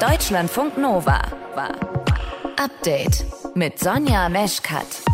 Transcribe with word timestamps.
Deutschlandfunk 0.00 0.78
Nova 0.78 1.20
Update 2.56 3.24
mit 3.54 3.80
Sonja 3.80 4.28
Meschkat. 4.28 5.07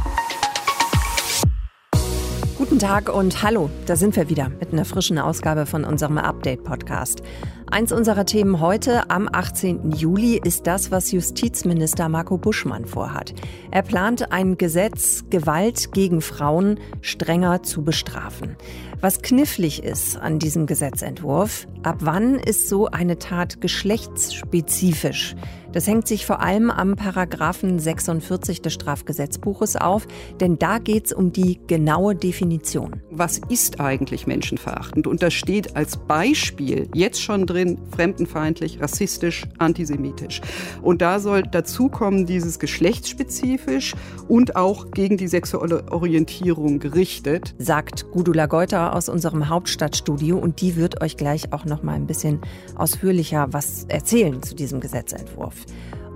Guten 2.75 2.87
Tag 2.87 3.09
und 3.09 3.41
hallo, 3.45 3.71
da 3.87 3.95
sind 3.95 4.17
wir 4.17 4.29
wieder 4.29 4.49
mit 4.49 4.73
einer 4.73 4.85
frischen 4.85 5.17
Ausgabe 5.17 5.65
von 5.65 5.85
unserem 5.85 6.19
Update-Podcast. 6.19 7.23
Eins 7.71 7.93
unserer 7.93 8.27
Themen 8.27 8.59
heute 8.59 9.11
am 9.11 9.29
18. 9.33 9.93
Juli 9.93 10.41
ist 10.43 10.67
das, 10.67 10.91
was 10.91 11.13
Justizminister 11.13 12.09
Marco 12.09 12.37
Buschmann 12.37 12.85
vorhat. 12.85 13.33
Er 13.71 13.83
plant 13.83 14.33
ein 14.33 14.59
Gesetz, 14.59 15.23
Gewalt 15.31 15.93
gegen 15.93 16.21
Frauen 16.21 16.81
strenger 17.01 17.63
zu 17.63 17.85
bestrafen. 17.85 18.57
Was 19.01 19.23
knifflig 19.23 19.85
ist 19.85 20.17
an 20.17 20.41
diesem 20.41 20.67
Gesetzentwurf, 20.67 21.69
ab 21.85 21.99
wann 22.01 22.41
ist 22.41 22.69
so 22.69 22.89
eine 22.89 23.21
Tat 23.21 23.61
geschlechtsspezifisch? 23.61 25.37
Das 25.75 25.89
hängt 25.89 26.07
sich 26.07 26.25
vor 26.25 26.41
allem 26.41 26.71
am 26.71 26.95
Paragraphen 26.95 27.81
46 27.81 28.63
des 28.63 28.75
Strafgesetzbuches 28.75 29.75
auf, 29.75 30.07
denn 30.39 30.57
da 30.57 30.79
geht 30.79 31.07
es 31.07 31.13
um 31.13 31.33
die 31.33 31.59
genaue 31.67 32.15
Definition. 32.15 33.03
Was 33.11 33.41
ist 33.49 33.81
eigentlich 33.81 34.29
menschenverachtend? 34.29 35.09
Und 35.09 35.25
da 35.25 35.33
steht 35.33 35.75
als 35.75 35.97
Beispiel 35.97 36.89
jetzt 36.95 37.21
schon 37.21 37.47
drin 37.47 37.79
fremdenfeindlich, 37.91 38.81
rassistisch, 38.81 39.47
antisemitisch. 39.59 40.43
Und 40.81 41.03
da 41.03 41.19
soll 41.19 41.43
dazu 41.43 41.89
kommen 41.89 42.25
dieses 42.25 42.61
geschlechtsspezifisch 42.61 43.95
und 44.29 44.55
auch 44.55 44.93
gegen 44.93 45.17
die 45.17 45.27
sexuelle 45.27 45.91
Orientierung 45.91 46.79
gerichtet, 46.79 47.53
sagt 47.59 48.13
Gudula 48.13 48.47
Geuter 48.47 48.95
aus 48.95 49.09
unserem 49.09 49.49
Hauptstadtstudio 49.49 50.39
und 50.39 50.61
die 50.61 50.77
wird 50.77 51.03
euch 51.03 51.17
gleich 51.17 51.53
auch 51.53 51.65
noch 51.65 51.83
mal 51.83 51.95
ein 51.95 52.07
bisschen 52.07 52.41
ausführlicher 52.77 53.49
was 53.51 53.87
erzählen 53.89 54.41
zu 54.41 54.55
diesem 54.55 54.79
Gesetzentwurf. 54.79 55.64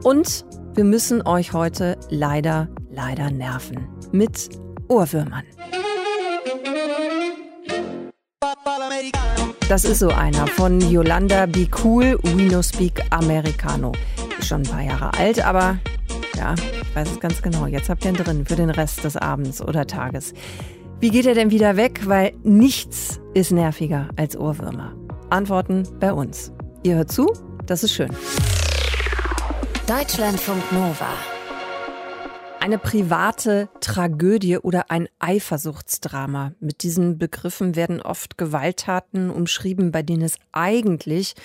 Und 0.02 0.44
wir 0.74 0.84
müssen 0.84 1.26
euch 1.26 1.52
heute 1.52 1.98
leider, 2.08 2.68
leider 2.90 3.30
nerven 3.30 3.88
mit 4.12 4.48
Ohrwürmern. 4.88 5.44
Das 9.68 9.84
ist 9.84 9.98
so 9.98 10.08
einer 10.08 10.46
von 10.46 10.80
Yolanda 10.80 11.44
Be 11.46 11.68
Cool, 11.84 12.18
We 12.22 12.50
No 12.50 12.62
Speak 12.62 13.02
Americano. 13.10 13.92
Ist 14.38 14.48
schon 14.48 14.62
ein 14.62 14.70
paar 14.70 14.82
Jahre 14.82 15.12
alt, 15.18 15.44
aber 15.44 15.78
ja, 16.36 16.54
ich 16.54 16.96
weiß 16.96 17.10
es 17.10 17.20
ganz 17.20 17.42
genau. 17.42 17.66
Jetzt 17.66 17.90
habt 17.90 18.04
ihr 18.04 18.12
ihn 18.12 18.16
drin 18.16 18.46
für 18.46 18.56
den 18.56 18.70
Rest 18.70 19.04
des 19.04 19.16
Abends 19.16 19.60
oder 19.60 19.86
Tages. 19.86 20.32
Wie 21.00 21.10
geht 21.10 21.26
er 21.26 21.34
denn 21.34 21.50
wieder 21.50 21.76
weg? 21.76 22.00
Weil 22.06 22.32
nichts 22.44 23.20
ist 23.34 23.52
nerviger 23.52 24.08
als 24.16 24.36
Ohrwürmer. 24.36 24.94
Antworten 25.30 25.82
bei 26.00 26.12
uns. 26.12 26.52
Ihr 26.82 26.96
hört 26.96 27.12
zu, 27.12 27.32
das 27.66 27.84
ist 27.84 27.92
schön. 27.92 28.10
Deutschlandfunk 29.88 30.70
Nova. 30.70 31.08
Eine 32.60 32.76
private 32.76 33.70
Tragödie 33.80 34.58
oder 34.58 34.90
ein 34.90 35.08
Eifersuchtsdrama. 35.18 36.52
Mit 36.60 36.82
diesen 36.82 37.16
Begriffen 37.16 37.74
werden 37.74 38.02
oft 38.02 38.36
Gewalttaten 38.36 39.30
umschrieben, 39.30 39.90
bei 39.90 40.02
denen 40.02 40.20
es 40.20 40.36
eigentlich 40.52 41.36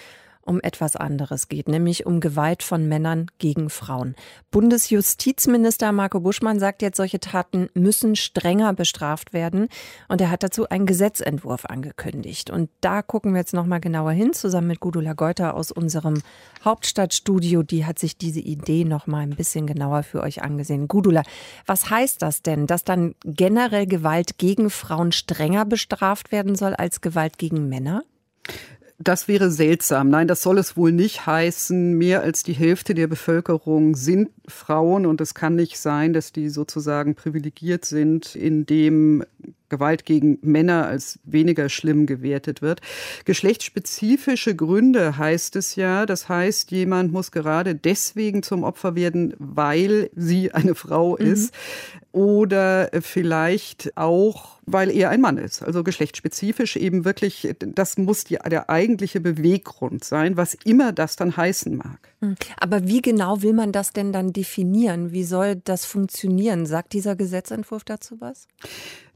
um 0.45 0.59
etwas 0.61 0.95
anderes 0.95 1.47
geht, 1.47 1.67
nämlich 1.67 2.05
um 2.05 2.19
Gewalt 2.19 2.63
von 2.63 2.87
Männern 2.87 3.27
gegen 3.39 3.69
Frauen. 3.69 4.15
Bundesjustizminister 4.51 5.91
Marco 5.91 6.19
Buschmann 6.19 6.59
sagt 6.59 6.81
jetzt, 6.81 6.97
solche 6.97 7.19
Taten 7.19 7.69
müssen 7.73 8.15
strenger 8.15 8.73
bestraft 8.73 9.33
werden 9.33 9.67
und 10.07 10.21
er 10.21 10.29
hat 10.29 10.43
dazu 10.43 10.69
einen 10.69 10.85
Gesetzentwurf 10.85 11.65
angekündigt. 11.65 12.49
Und 12.49 12.69
da 12.81 13.01
gucken 13.01 13.33
wir 13.33 13.39
jetzt 13.39 13.53
noch 13.53 13.65
mal 13.65 13.79
genauer 13.79 14.11
hin, 14.11 14.33
zusammen 14.33 14.67
mit 14.67 14.79
Gudula 14.79 15.13
Geuter 15.13 15.55
aus 15.55 15.71
unserem 15.71 16.21
Hauptstadtstudio. 16.63 17.63
Die 17.63 17.85
hat 17.85 17.99
sich 17.99 18.17
diese 18.17 18.39
Idee 18.39 18.83
noch 18.85 19.07
mal 19.07 19.19
ein 19.19 19.35
bisschen 19.35 19.67
genauer 19.67 20.03
für 20.03 20.21
euch 20.21 20.43
angesehen. 20.43 20.87
Gudula, 20.87 21.23
was 21.65 21.89
heißt 21.89 22.21
das 22.21 22.41
denn, 22.41 22.67
dass 22.67 22.83
dann 22.83 23.15
generell 23.23 23.87
Gewalt 23.87 24.37
gegen 24.37 24.69
Frauen 24.69 25.11
strenger 25.11 25.65
bestraft 25.65 26.31
werden 26.31 26.55
soll 26.55 26.73
als 26.73 27.01
Gewalt 27.01 27.37
gegen 27.37 27.69
Männer? 27.69 28.03
Das 29.03 29.27
wäre 29.27 29.51
seltsam. 29.51 30.09
Nein, 30.09 30.29
das 30.29 30.41
soll 30.41 30.57
es 30.57 30.77
wohl 30.77 30.93
nicht 30.93 31.25
heißen. 31.25 31.97
Mehr 31.97 32.21
als 32.21 32.43
die 32.43 32.53
Hälfte 32.53 32.93
der 32.93 33.07
Bevölkerung 33.07 33.95
sind 33.95 34.29
Frauen 34.47 35.05
und 35.05 35.19
es 35.19 35.33
kann 35.33 35.55
nicht 35.55 35.77
sein, 35.77 36.13
dass 36.13 36.31
die 36.31 36.47
sozusagen 36.47 37.13
privilegiert 37.13 37.83
sind, 37.83 38.35
indem 38.35 39.25
Gewalt 39.73 40.05
gegen 40.05 40.37
Männer 40.43 40.85
als 40.85 41.17
weniger 41.23 41.67
schlimm 41.67 42.05
gewertet 42.05 42.61
wird. 42.61 42.79
Geschlechtsspezifische 43.25 44.55
Gründe 44.55 45.17
heißt 45.17 45.55
es 45.55 45.75
ja. 45.75 46.05
Das 46.05 46.29
heißt, 46.29 46.69
jemand 46.69 47.11
muss 47.11 47.31
gerade 47.31 47.73
deswegen 47.73 48.43
zum 48.43 48.63
Opfer 48.63 48.93
werden, 48.93 49.33
weil 49.39 50.11
sie 50.15 50.51
eine 50.51 50.75
Frau 50.75 51.17
mhm. 51.19 51.25
ist. 51.25 51.55
Oder 52.11 52.91
vielleicht 53.01 53.97
auch, 53.97 54.59
weil 54.67 54.91
er 54.91 55.09
ein 55.09 55.21
Mann 55.21 55.39
ist. 55.39 55.63
Also 55.63 55.83
geschlechtsspezifisch 55.83 56.75
eben 56.75 57.05
wirklich, 57.05 57.55
das 57.57 57.97
muss 57.97 58.23
die, 58.25 58.37
der 58.45 58.69
eigentliche 58.69 59.19
Beweggrund 59.19 60.03
sein, 60.03 60.37
was 60.37 60.53
immer 60.63 60.91
das 60.91 61.15
dann 61.15 61.35
heißen 61.35 61.75
mag. 61.75 61.97
Mhm. 62.21 62.35
Aber 62.59 62.87
wie 62.87 63.01
genau 63.01 63.41
will 63.41 63.53
man 63.53 63.71
das 63.71 63.93
denn 63.93 64.13
dann 64.13 64.31
definieren? 64.31 65.11
Wie 65.11 65.23
soll 65.23 65.55
das 65.55 65.85
funktionieren? 65.85 66.67
Sagt 66.67 66.93
dieser 66.93 67.15
Gesetzentwurf 67.15 67.83
dazu 67.83 68.21
was? 68.21 68.47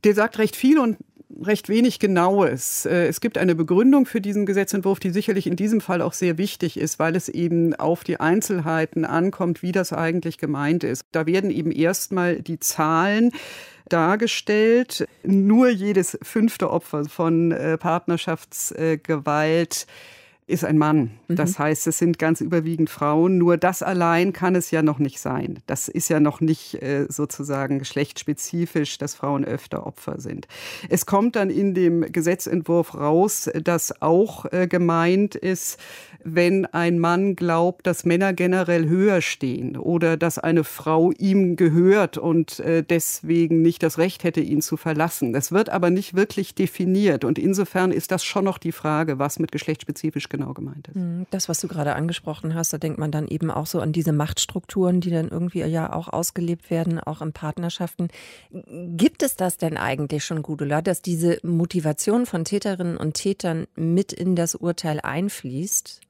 Der 0.03 0.13
sagt 0.13 0.39
recht 0.39 0.55
viel 0.55 0.79
und 0.79 0.97
recht 1.43 1.69
wenig 1.69 1.99
Genaues. 1.99 2.85
Äh, 2.85 3.07
es 3.07 3.21
gibt 3.21 3.37
eine 3.37 3.55
Begründung 3.55 4.05
für 4.05 4.21
diesen 4.21 4.45
Gesetzentwurf, 4.45 4.99
die 4.99 5.09
sicherlich 5.09 5.47
in 5.47 5.55
diesem 5.55 5.81
Fall 5.81 6.01
auch 6.01 6.13
sehr 6.13 6.37
wichtig 6.37 6.77
ist, 6.77 6.99
weil 6.99 7.15
es 7.15 7.29
eben 7.29 7.75
auf 7.75 8.03
die 8.03 8.19
Einzelheiten 8.19 9.05
ankommt, 9.05 9.61
wie 9.61 9.71
das 9.71 9.93
eigentlich 9.93 10.37
gemeint 10.37 10.83
ist. 10.83 11.05
Da 11.11 11.25
werden 11.25 11.51
eben 11.51 11.71
erstmal 11.71 12.41
die 12.41 12.59
Zahlen 12.59 13.31
dargestellt. 13.89 15.07
Nur 15.23 15.69
jedes 15.69 16.17
fünfte 16.21 16.69
Opfer 16.69 17.05
von 17.05 17.51
äh, 17.51 17.77
Partnerschaftsgewalt 17.77 19.87
ist 20.47 20.63
ein 20.63 20.77
Mann. 20.77 21.11
Das 21.27 21.57
mhm. 21.57 21.63
heißt, 21.63 21.87
es 21.87 21.97
sind 21.97 22.17
ganz 22.17 22.39
überwiegend 22.39 22.89
Frauen. 22.89 23.37
Nur 23.37 23.57
das 23.57 23.83
allein 23.83 24.31
kann 24.31 24.55
es 24.55 24.71
ja 24.71 24.81
noch 24.81 24.97
nicht 24.97 25.19
sein. 25.19 25.59
Das 25.67 25.89
ist 25.89 26.07
ja 26.07 26.21
noch 26.21 26.39
nicht 26.39 26.81
äh, 26.81 27.05
sozusagen 27.09 27.79
geschlechtsspezifisch, 27.79 28.97
dass 28.97 29.13
Frauen 29.13 29.43
öfter 29.43 29.85
Opfer 29.85 30.21
sind. 30.21 30.47
Es 30.87 31.05
kommt 31.05 31.35
dann 31.35 31.49
in 31.49 31.73
dem 31.73 32.13
Gesetzentwurf 32.13 32.95
raus, 32.95 33.49
dass 33.61 34.01
auch 34.01 34.45
äh, 34.53 34.67
gemeint 34.67 35.35
ist, 35.35 35.79
wenn 36.23 36.65
ein 36.65 36.99
Mann 36.99 37.35
glaubt, 37.35 37.85
dass 37.85 38.05
Männer 38.05 38.33
generell 38.33 38.87
höher 38.87 39.21
stehen 39.21 39.75
oder 39.75 40.15
dass 40.15 40.39
eine 40.39 40.63
Frau 40.63 41.11
ihm 41.11 41.57
gehört 41.57 42.17
und 42.17 42.59
äh, 42.59 42.83
deswegen 42.83 43.61
nicht 43.61 43.83
das 43.83 43.97
Recht 43.97 44.23
hätte, 44.23 44.41
ihn 44.41 44.61
zu 44.61 44.77
verlassen. 44.77 45.33
Das 45.33 45.51
wird 45.51 45.69
aber 45.69 45.89
nicht 45.89 46.15
wirklich 46.15 46.55
definiert. 46.55 47.25
Und 47.25 47.37
insofern 47.37 47.91
ist 47.91 48.11
das 48.11 48.23
schon 48.23 48.45
noch 48.45 48.57
die 48.57 48.71
Frage, 48.71 49.19
was 49.19 49.39
mit 49.39 49.51
geschlechtsspezifisch 49.51 50.29
genau 50.37 50.53
gemeint 50.53 50.87
ist. 50.87 50.95
Mhm. 50.95 51.25
Das, 51.31 51.49
was 51.49 51.59
du 51.59 51.67
gerade 51.67 51.95
angesprochen 51.95 52.53
hast, 52.55 52.73
da 52.73 52.77
denkt 52.77 52.99
man 52.99 53.11
dann 53.11 53.27
eben 53.27 53.51
auch 53.51 53.65
so 53.65 53.79
an 53.79 53.91
diese 53.91 54.11
Machtstrukturen, 54.11 55.01
die 55.01 55.09
dann 55.09 55.29
irgendwie 55.29 55.59
ja 55.59 55.93
auch 55.93 56.07
ausgelebt 56.07 56.69
werden, 56.69 56.99
auch 56.99 57.21
in 57.21 57.33
Partnerschaften. 57.33 58.09
Gibt 58.51 59.23
es 59.23 59.35
das 59.35 59.57
denn 59.57 59.77
eigentlich 59.77 60.23
schon, 60.23 60.43
Gudula, 60.43 60.81
dass 60.81 61.01
diese 61.01 61.39
Motivation 61.43 62.25
von 62.25 62.45
Täterinnen 62.45 62.97
und 62.97 63.13
Tätern 63.13 63.67
mit 63.75 64.13
in 64.13 64.35
das 64.35 64.55
Urteil 64.55 64.99
einfließt? 65.01 66.01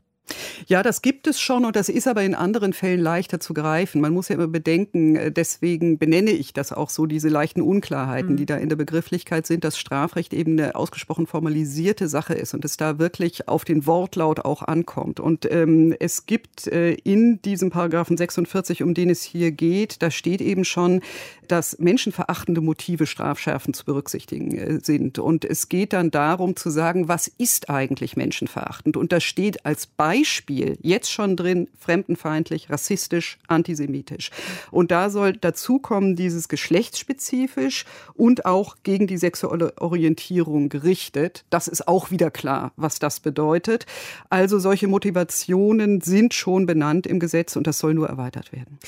Ja, 0.68 0.84
das 0.84 1.02
gibt 1.02 1.28
es 1.28 1.40
schon 1.40 1.66
und 1.66 1.76
das 1.76 1.90
ist 1.90 2.08
aber 2.08 2.24
in 2.24 2.36
anderen 2.36 2.74
Fällen 2.74 3.00
leichter 3.00 3.40
zu 3.40 3.54
greifen. 3.54 4.02
Man 4.02 4.14
muss 4.14 4.28
ja 4.28 4.36
immer 4.36 4.48
bedenken, 4.48 5.16
äh, 5.16 5.32
deswegen 5.32 5.98
benenne 5.98 6.32
ich 6.32 6.54
das 6.54 6.74
auch 6.74 6.90
so, 6.90 7.06
diese 7.06 7.30
leichten 7.30 7.62
Unklarheiten, 7.62 8.34
mhm. 8.34 8.38
die 8.38 8.46
da 8.46 8.58
in 8.58 8.70
der 8.70 8.76
Begrifflichkeit 8.76 9.48
sind, 9.48 9.64
dass 9.64 9.78
Strafrecht 9.78 10.34
eben 10.34 10.60
eine 10.60 10.76
ausgesprochen 10.76 11.28
formalisierte 11.28 12.08
Sache 12.08 12.34
ist 12.34 12.54
und 12.54 12.66
es 12.66 12.78
da 12.78 13.00
wirklich 13.00 13.48
auf 13.48 13.64
den 13.64 13.86
Wortlaut 13.86 14.42
auch 14.42 14.62
ankommt. 14.62 15.20
Und 15.20 15.50
ähm, 15.52 15.96
es 16.00 16.26
gibt 16.26 16.68
äh, 16.68 16.94
in 16.94 17.42
diesem 17.42 17.70
Paragraphen 17.70 18.18
46, 18.18 18.84
um 18.84 18.94
den 18.94 19.10
es 19.10 19.24
hier 19.24 19.52
geht, 19.52 20.02
da 20.02 20.12
steht 20.12 20.42
eben 20.42 20.66
schon, 20.66 21.02
dass 21.48 21.80
menschenverachtende 21.80 22.60
Motive 22.60 23.06
strafschärfend 23.08 23.76
zu 23.76 23.86
berücksichtigen 23.86 24.58
äh, 24.58 24.80
sind. 24.84 25.20
Und 25.20 25.46
es 25.46 25.70
geht 25.70 25.94
dann 25.94 26.12
darum 26.12 26.58
zu 26.58 26.70
sagen, 26.70 27.08
was 27.08 27.28
ist 27.28 27.70
eigentlich 27.70 28.18
menschenverachtend? 28.18 28.98
Und 28.98 29.14
da 29.14 29.22
steht 29.22 29.66
als 29.66 29.88
Beispiel 29.88 30.17
Beispiel 30.18 30.78
jetzt 30.82 31.12
schon 31.12 31.36
drin 31.36 31.68
fremdenfeindlich, 31.78 32.70
rassistisch, 32.70 33.38
antisemitisch. 33.48 34.32
Und 34.72 34.92
da 34.92 35.10
soll 35.10 35.34
dazu 35.34 35.80
kommen 35.80 36.16
dieses 36.16 36.48
geschlechtsspezifisch 36.48 37.86
und 38.14 38.46
auch 38.46 38.78
gegen 38.84 39.08
die 39.08 39.18
sexuelle 39.18 39.74
Orientierung 39.80 40.70
gerichtet. 40.70 41.46
Das 41.50 41.68
ist 41.68 41.88
auch 41.88 42.12
wieder 42.12 42.32
klar, 42.32 42.72
was 42.76 43.00
das 43.00 43.20
bedeutet. 43.20 43.86
Also 44.30 44.60
solche 44.60 44.88
Motivationen 44.88 46.02
sind 46.02 46.34
schon 46.34 46.66
benannt 46.66 47.08
im 47.08 47.20
Gesetz 47.20 47.56
und 47.56 47.68
das 47.68 47.80
soll 47.80 47.94
nur 47.94 48.08
erweitert 48.08 48.52
werden. 48.52 48.80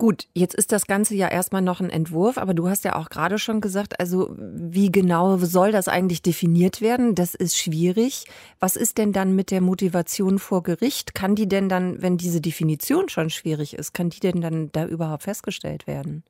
Gut, 0.00 0.28
jetzt 0.32 0.54
ist 0.54 0.70
das 0.70 0.86
Ganze 0.86 1.16
ja 1.16 1.26
erstmal 1.26 1.60
noch 1.60 1.80
ein 1.80 1.90
Entwurf, 1.90 2.38
aber 2.38 2.54
du 2.54 2.68
hast 2.68 2.84
ja 2.84 2.94
auch 2.94 3.10
gerade 3.10 3.36
schon 3.36 3.60
gesagt, 3.60 3.98
also 3.98 4.32
wie 4.38 4.92
genau 4.92 5.38
soll 5.38 5.72
das 5.72 5.88
eigentlich 5.88 6.22
definiert 6.22 6.80
werden? 6.80 7.16
Das 7.16 7.34
ist 7.34 7.58
schwierig. 7.58 8.26
Was 8.60 8.76
ist 8.76 8.96
denn 8.98 9.12
dann 9.12 9.34
mit 9.34 9.50
der 9.50 9.60
Motivation 9.60 10.38
vor 10.38 10.62
Gericht? 10.62 11.16
Kann 11.16 11.34
die 11.34 11.48
denn 11.48 11.68
dann, 11.68 12.00
wenn 12.00 12.16
diese 12.16 12.40
Definition 12.40 13.08
schon 13.08 13.28
schwierig 13.28 13.74
ist, 13.74 13.92
kann 13.92 14.08
die 14.10 14.20
denn 14.20 14.40
dann 14.40 14.70
da 14.70 14.86
überhaupt 14.86 15.24
festgestellt 15.24 15.88
werden? 15.88 16.22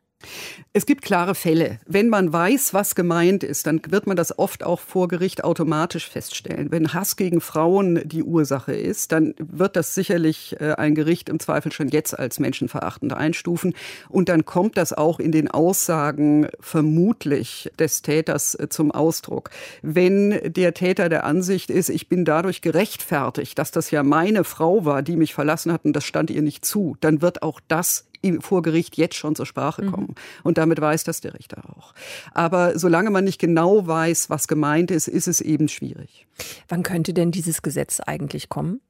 Es 0.73 0.85
gibt 0.85 1.03
klare 1.03 1.35
Fälle. 1.35 1.79
Wenn 1.87 2.09
man 2.09 2.33
weiß, 2.33 2.75
was 2.75 2.95
gemeint 2.95 3.43
ist, 3.43 3.67
dann 3.67 3.81
wird 3.89 4.07
man 4.07 4.17
das 4.17 4.39
oft 4.39 4.65
auch 4.65 4.81
vor 4.81 5.09
Gericht 5.09 5.45
automatisch 5.45 6.09
feststellen. 6.09 6.71
Wenn 6.71 6.93
Hass 6.93 7.17
gegen 7.17 7.41
Frauen 7.41 8.01
die 8.05 8.23
Ursache 8.23 8.75
ist, 8.75 9.13
dann 9.13 9.35
wird 9.39 9.77
das 9.77 9.95
sicherlich 9.95 10.57
äh, 10.61 10.73
ein 10.73 10.95
Gericht 10.95 11.29
im 11.29 11.39
Zweifel 11.39 11.73
schon 11.73 11.89
jetzt 11.89 12.19
als 12.19 12.39
menschenverachtend 12.39 13.13
einstufen. 13.13 13.75
Und 14.09 14.29
dann 14.29 14.45
kommt 14.45 14.77
das 14.77 14.93
auch 14.93 15.21
in 15.21 15.33
den 15.33 15.49
Aussagen 15.49 16.49
vermutlich 16.61 17.71
des 17.79 18.03
Täters 18.03 18.55
äh, 18.55 18.69
zum 18.69 18.91
Ausdruck. 18.91 19.51
Wenn 19.83 20.53
der 20.53 20.75
Täter 20.75 21.09
der 21.09 21.25
Ansicht 21.25 21.71
ist, 21.71 21.89
ich 21.89 22.09
bin 22.09 22.25
dadurch 22.25 22.61
gerechtfertigt, 22.61 23.59
dass 23.59 23.71
das 23.71 23.91
ja 23.91 24.03
meine 24.03 24.45
Frau 24.45 24.85
war, 24.85 25.03
die 25.03 25.17
mich 25.17 25.33
verlassen 25.33 25.73
hat 25.73 25.85
und 25.85 25.95
das 25.95 26.05
stand 26.05 26.31
ihr 26.31 26.43
nicht 26.43 26.65
zu, 26.65 26.97
dann 27.01 27.23
wird 27.23 27.43
auch 27.43 27.61
das 27.69 28.08
vor 28.41 28.63
Gericht 28.63 28.97
jetzt 28.97 29.15
schon 29.15 29.35
zur 29.35 29.47
Sprache 29.47 29.83
mhm. 29.83 29.93
kommen. 29.93 30.07
Mhm. 30.09 30.15
Und 30.43 30.59
damit 30.59 30.81
weiß 30.81 31.05
das 31.05 31.21
der 31.21 31.35
Richter 31.35 31.63
auch. 31.71 31.95
Aber 32.33 32.79
solange 32.79 33.11
man 33.11 33.25
nicht 33.25 33.41
genau 33.41 33.87
weiß, 33.87 34.31
was 34.31 34.49
gemeint 34.49 34.91
ist, 34.91 35.09
ist 35.09 35.29
es 35.29 35.41
eben 35.41 35.69
schwierig. 35.69 36.27
Wann 36.69 36.83
könnte 36.83 37.15
denn 37.15 37.31
dieses 37.31 37.63
Gesetz 37.63 38.01
eigentlich 38.01 38.49
kommen? 38.49 38.81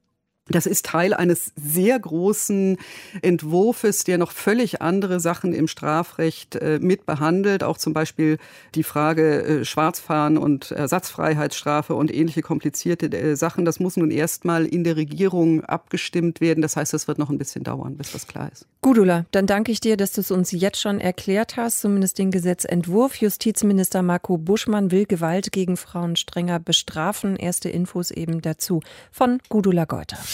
Das 0.49 0.65
ist 0.65 0.85
Teil 0.85 1.13
eines 1.13 1.51
sehr 1.55 1.99
großen 1.99 2.77
Entwurfs, 3.21 4.03
der 4.03 4.17
noch 4.17 4.31
völlig 4.31 4.81
andere 4.81 5.19
Sachen 5.19 5.53
im 5.53 5.67
Strafrecht 5.67 6.55
äh, 6.55 6.79
mit 6.81 7.05
behandelt. 7.05 7.63
Auch 7.63 7.77
zum 7.77 7.93
Beispiel 7.93 8.37
die 8.75 8.83
Frage 8.83 9.43
äh, 9.43 9.65
Schwarzfahren 9.65 10.37
und 10.37 10.71
Ersatzfreiheitsstrafe 10.71 11.93
und 11.93 12.13
ähnliche 12.13 12.41
komplizierte 12.41 13.11
äh, 13.11 13.35
Sachen. 13.35 13.65
Das 13.65 13.79
muss 13.79 13.97
nun 13.97 14.11
erstmal 14.11 14.65
in 14.65 14.83
der 14.83 14.95
Regierung 14.95 15.63
abgestimmt 15.63 16.41
werden. 16.41 16.61
Das 16.61 16.75
heißt, 16.75 16.93
das 16.93 17.07
wird 17.07 17.19
noch 17.19 17.29
ein 17.29 17.37
bisschen 17.37 17.63
dauern, 17.63 17.95
bis 17.95 18.11
das 18.11 18.27
klar 18.27 18.49
ist. 18.51 18.65
Gudula, 18.81 19.25
dann 19.31 19.45
danke 19.45 19.71
ich 19.71 19.81
dir, 19.81 19.97
dass 19.97 20.13
du 20.13 20.21
es 20.21 20.31
uns 20.31 20.51
jetzt 20.51 20.79
schon 20.79 20.99
erklärt 20.99 21.57
hast, 21.57 21.81
zumindest 21.81 22.17
den 22.17 22.31
Gesetzentwurf. 22.31 23.15
Justizminister 23.17 24.01
Marco 24.01 24.37
Buschmann 24.37 24.91
will 24.91 25.05
Gewalt 25.05 25.51
gegen 25.51 25.77
Frauen 25.77 26.15
strenger 26.15 26.59
bestrafen. 26.59 27.35
Erste 27.35 27.69
Infos 27.69 28.09
eben 28.09 28.41
dazu 28.41 28.81
von 29.11 29.39
Gudula 29.49 29.85
Geuter. 29.85 30.17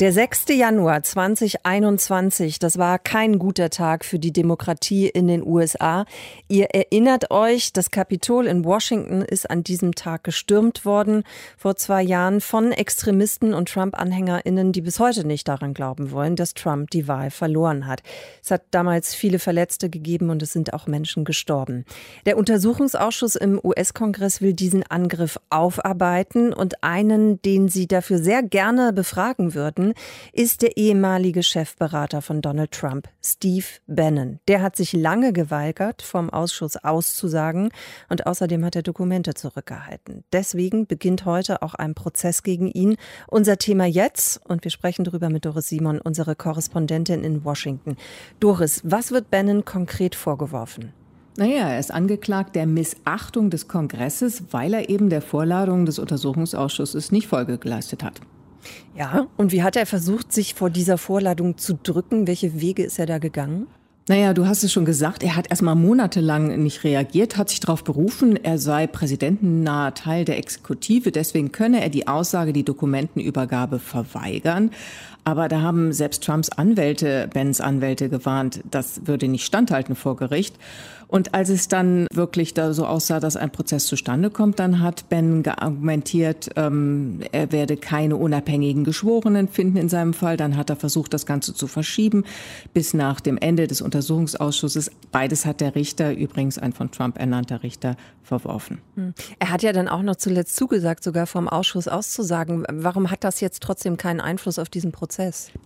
Der 0.00 0.14
6. 0.14 0.46
Januar 0.48 1.02
2021, 1.02 2.58
das 2.58 2.78
war 2.78 2.98
kein 2.98 3.38
guter 3.38 3.68
Tag 3.68 4.06
für 4.06 4.18
die 4.18 4.32
Demokratie 4.32 5.06
in 5.06 5.28
den 5.28 5.46
USA. 5.46 6.06
Ihr 6.48 6.70
erinnert 6.70 7.30
euch, 7.30 7.74
das 7.74 7.90
Kapitol 7.90 8.46
in 8.46 8.64
Washington 8.64 9.20
ist 9.20 9.50
an 9.50 9.62
diesem 9.62 9.94
Tag 9.94 10.24
gestürmt 10.24 10.86
worden, 10.86 11.22
vor 11.58 11.76
zwei 11.76 12.02
Jahren 12.02 12.40
von 12.40 12.72
Extremisten 12.72 13.52
und 13.52 13.68
Trump-Anhängerinnen, 13.68 14.72
die 14.72 14.80
bis 14.80 15.00
heute 15.00 15.26
nicht 15.26 15.46
daran 15.48 15.74
glauben 15.74 16.12
wollen, 16.12 16.34
dass 16.34 16.54
Trump 16.54 16.88
die 16.92 17.06
Wahl 17.06 17.30
verloren 17.30 17.86
hat. 17.86 18.02
Es 18.42 18.50
hat 18.50 18.62
damals 18.70 19.14
viele 19.14 19.38
Verletzte 19.38 19.90
gegeben 19.90 20.30
und 20.30 20.40
es 20.40 20.54
sind 20.54 20.72
auch 20.72 20.86
Menschen 20.86 21.26
gestorben. 21.26 21.84
Der 22.24 22.38
Untersuchungsausschuss 22.38 23.36
im 23.36 23.60
US-Kongress 23.62 24.40
will 24.40 24.54
diesen 24.54 24.82
Angriff 24.82 25.38
aufarbeiten 25.50 26.54
und 26.54 26.82
einen, 26.82 27.42
den 27.42 27.68
sie 27.68 27.86
dafür 27.86 28.16
sehr 28.16 28.42
gerne 28.42 28.94
befragen 28.94 29.52
würden, 29.52 29.89
ist 30.32 30.62
der 30.62 30.76
ehemalige 30.76 31.42
Chefberater 31.42 32.22
von 32.22 32.42
Donald 32.42 32.72
Trump, 32.72 33.08
Steve 33.22 33.66
Bannon. 33.86 34.40
Der 34.48 34.62
hat 34.62 34.76
sich 34.76 34.92
lange 34.92 35.32
geweigert, 35.32 36.02
vom 36.02 36.30
Ausschuss 36.30 36.76
auszusagen 36.76 37.70
und 38.08 38.26
außerdem 38.26 38.64
hat 38.64 38.76
er 38.76 38.82
Dokumente 38.82 39.34
zurückgehalten. 39.34 40.24
Deswegen 40.32 40.86
beginnt 40.86 41.24
heute 41.24 41.62
auch 41.62 41.74
ein 41.74 41.94
Prozess 41.94 42.42
gegen 42.42 42.68
ihn. 42.68 42.96
Unser 43.28 43.58
Thema 43.58 43.86
jetzt 43.86 44.40
und 44.48 44.64
wir 44.64 44.70
sprechen 44.70 45.04
darüber 45.04 45.28
mit 45.28 45.44
Doris 45.44 45.68
Simon, 45.68 46.00
unsere 46.00 46.36
Korrespondentin 46.36 47.24
in 47.24 47.44
Washington. 47.44 47.96
Doris, 48.40 48.82
was 48.84 49.10
wird 49.10 49.30
Bannon 49.30 49.64
konkret 49.64 50.14
vorgeworfen? 50.14 50.92
Naja, 51.36 51.70
er 51.70 51.78
ist 51.78 51.92
angeklagt 51.92 52.56
der 52.56 52.66
Missachtung 52.66 53.50
des 53.50 53.68
Kongresses, 53.68 54.42
weil 54.50 54.74
er 54.74 54.88
eben 54.88 55.08
der 55.08 55.22
Vorladung 55.22 55.86
des 55.86 55.98
Untersuchungsausschusses 55.98 57.12
nicht 57.12 57.28
Folge 57.28 57.56
geleistet 57.56 58.02
hat. 58.02 58.20
Ja, 58.96 59.26
und 59.36 59.52
wie 59.52 59.62
hat 59.62 59.76
er 59.76 59.86
versucht, 59.86 60.32
sich 60.32 60.54
vor 60.54 60.70
dieser 60.70 60.98
Vorladung 60.98 61.58
zu 61.58 61.74
drücken? 61.74 62.26
Welche 62.26 62.60
Wege 62.60 62.82
ist 62.82 62.98
er 62.98 63.06
da 63.06 63.18
gegangen? 63.18 63.66
Naja, 64.08 64.34
du 64.34 64.46
hast 64.46 64.64
es 64.64 64.72
schon 64.72 64.84
gesagt, 64.84 65.22
er 65.22 65.36
hat 65.36 65.50
erstmal 65.50 65.76
monatelang 65.76 66.60
nicht 66.64 66.82
reagiert, 66.82 67.36
hat 67.36 67.48
sich 67.48 67.60
darauf 67.60 67.84
berufen, 67.84 68.34
er 68.42 68.58
sei 68.58 68.88
präsidentennaher 68.88 69.94
Teil 69.94 70.24
der 70.24 70.36
Exekutive, 70.36 71.12
deswegen 71.12 71.52
könne 71.52 71.80
er 71.80 71.90
die 71.90 72.08
Aussage, 72.08 72.52
die 72.52 72.64
Dokumentenübergabe 72.64 73.78
verweigern. 73.78 74.72
Aber 75.24 75.48
da 75.48 75.60
haben 75.60 75.92
selbst 75.92 76.24
Trumps 76.24 76.48
Anwälte, 76.50 77.28
Bens 77.32 77.60
Anwälte 77.60 78.08
gewarnt, 78.08 78.60
das 78.70 79.06
würde 79.06 79.28
nicht 79.28 79.44
standhalten 79.44 79.94
vor 79.94 80.16
Gericht. 80.16 80.56
Und 81.10 81.34
als 81.34 81.48
es 81.48 81.66
dann 81.66 82.06
wirklich 82.12 82.54
da 82.54 82.72
so 82.72 82.86
aussah, 82.86 83.18
dass 83.18 83.36
ein 83.36 83.50
Prozess 83.50 83.86
zustande 83.86 84.30
kommt, 84.30 84.60
dann 84.60 84.78
hat 84.78 85.08
Ben 85.08 85.42
geargumentiert, 85.42 86.50
ähm, 86.54 87.18
er 87.32 87.50
werde 87.50 87.76
keine 87.76 88.14
unabhängigen 88.14 88.84
Geschworenen 88.84 89.48
finden 89.48 89.76
in 89.76 89.88
seinem 89.88 90.14
Fall. 90.14 90.36
Dann 90.36 90.56
hat 90.56 90.70
er 90.70 90.76
versucht, 90.76 91.12
das 91.12 91.26
Ganze 91.26 91.52
zu 91.52 91.66
verschieben 91.66 92.22
bis 92.74 92.94
nach 92.94 93.20
dem 93.20 93.38
Ende 93.38 93.66
des 93.66 93.80
Untersuchungsausschusses. 93.80 94.92
Beides 95.10 95.46
hat 95.46 95.60
der 95.60 95.74
Richter, 95.74 96.16
übrigens 96.16 96.58
ein 96.58 96.72
von 96.72 96.92
Trump 96.92 97.18
ernannter 97.18 97.64
Richter, 97.64 97.96
verworfen. 98.22 98.80
Hm. 98.94 99.12
Er 99.40 99.50
hat 99.50 99.62
ja 99.62 99.72
dann 99.72 99.88
auch 99.88 100.02
noch 100.02 100.14
zuletzt 100.14 100.54
zugesagt, 100.54 101.02
sogar 101.02 101.26
vom 101.26 101.48
Ausschuss 101.48 101.88
auszusagen. 101.88 102.64
Warum 102.70 103.10
hat 103.10 103.24
das 103.24 103.40
jetzt 103.40 103.64
trotzdem 103.64 103.96
keinen 103.96 104.20
Einfluss 104.20 104.60
auf 104.60 104.68
diesen 104.68 104.92
Prozess? 104.92 105.09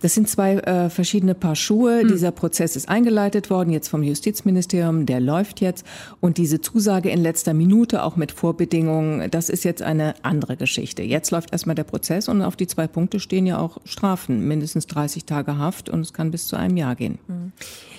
Das 0.01 0.15
sind 0.15 0.27
zwei 0.29 0.55
äh, 0.55 0.89
verschiedene 0.89 1.35
Paar 1.35 1.55
Schuhe. 1.55 2.01
Hm. 2.01 2.07
Dieser 2.07 2.31
Prozess 2.31 2.75
ist 2.75 2.89
eingeleitet 2.89 3.49
worden, 3.49 3.71
jetzt 3.71 3.87
vom 3.87 4.03
Justizministerium. 4.03 5.05
Der 5.05 5.19
läuft 5.19 5.61
jetzt. 5.61 5.85
Und 6.19 6.37
diese 6.37 6.61
Zusage 6.61 7.09
in 7.09 7.21
letzter 7.21 7.53
Minute, 7.53 8.03
auch 8.03 8.15
mit 8.15 8.31
Vorbedingungen, 8.31 9.29
das 9.31 9.49
ist 9.49 9.63
jetzt 9.63 9.81
eine 9.81 10.15
andere 10.23 10.57
Geschichte. 10.57 11.03
Jetzt 11.03 11.31
läuft 11.31 11.51
erstmal 11.51 11.75
der 11.75 11.83
Prozess 11.83 12.27
und 12.27 12.41
auf 12.41 12.55
die 12.55 12.67
zwei 12.67 12.87
Punkte 12.87 13.19
stehen 13.19 13.45
ja 13.45 13.59
auch 13.59 13.77
Strafen, 13.85 14.47
mindestens 14.47 14.87
30 14.87 15.25
Tage 15.25 15.57
Haft 15.57 15.89
und 15.89 16.01
es 16.01 16.13
kann 16.13 16.31
bis 16.31 16.47
zu 16.47 16.55
einem 16.55 16.77
Jahr 16.77 16.95
gehen. 16.95 17.19
Hm. 17.27 17.51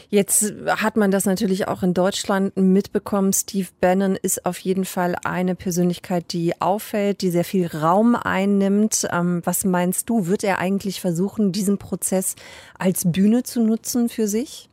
Jetzt 0.09 0.55
hat 0.67 0.97
man 0.97 1.11
das 1.11 1.25
natürlich 1.25 1.69
auch 1.69 1.83
in 1.83 1.95
Deutschland 1.95 2.57
mitbekommen. 2.57 3.33
Steve 3.33 3.69
Bannon 3.81 4.17
ist 4.17 4.47
auf 4.47 4.59
jeden 4.59 4.85
Fall 4.85 5.17
eine 5.25 5.55
Persönlichkeit, 5.55 6.33
die 6.33 6.61
auffällt, 6.61 7.23
die 7.23 7.31
sehr 7.31 7.45
viel 7.45 7.67
Raum 7.67 8.15
einnimmt. 8.15 9.09
Ähm, 9.13 9.43
was 9.45 9.65
meinst 9.65 10.09
du, 10.09 10.27
wird 10.27 10.45
er 10.45 10.59
eigentlich 10.59 11.01
versuchen, 11.01 11.53
diesen 11.53 11.79
Prozess 11.79 12.37
als 12.79 13.11
Bühne 13.11 13.43
zu 13.43 13.61
nutzen 13.63 14.09
für 14.09 14.29
sich? 14.29 14.69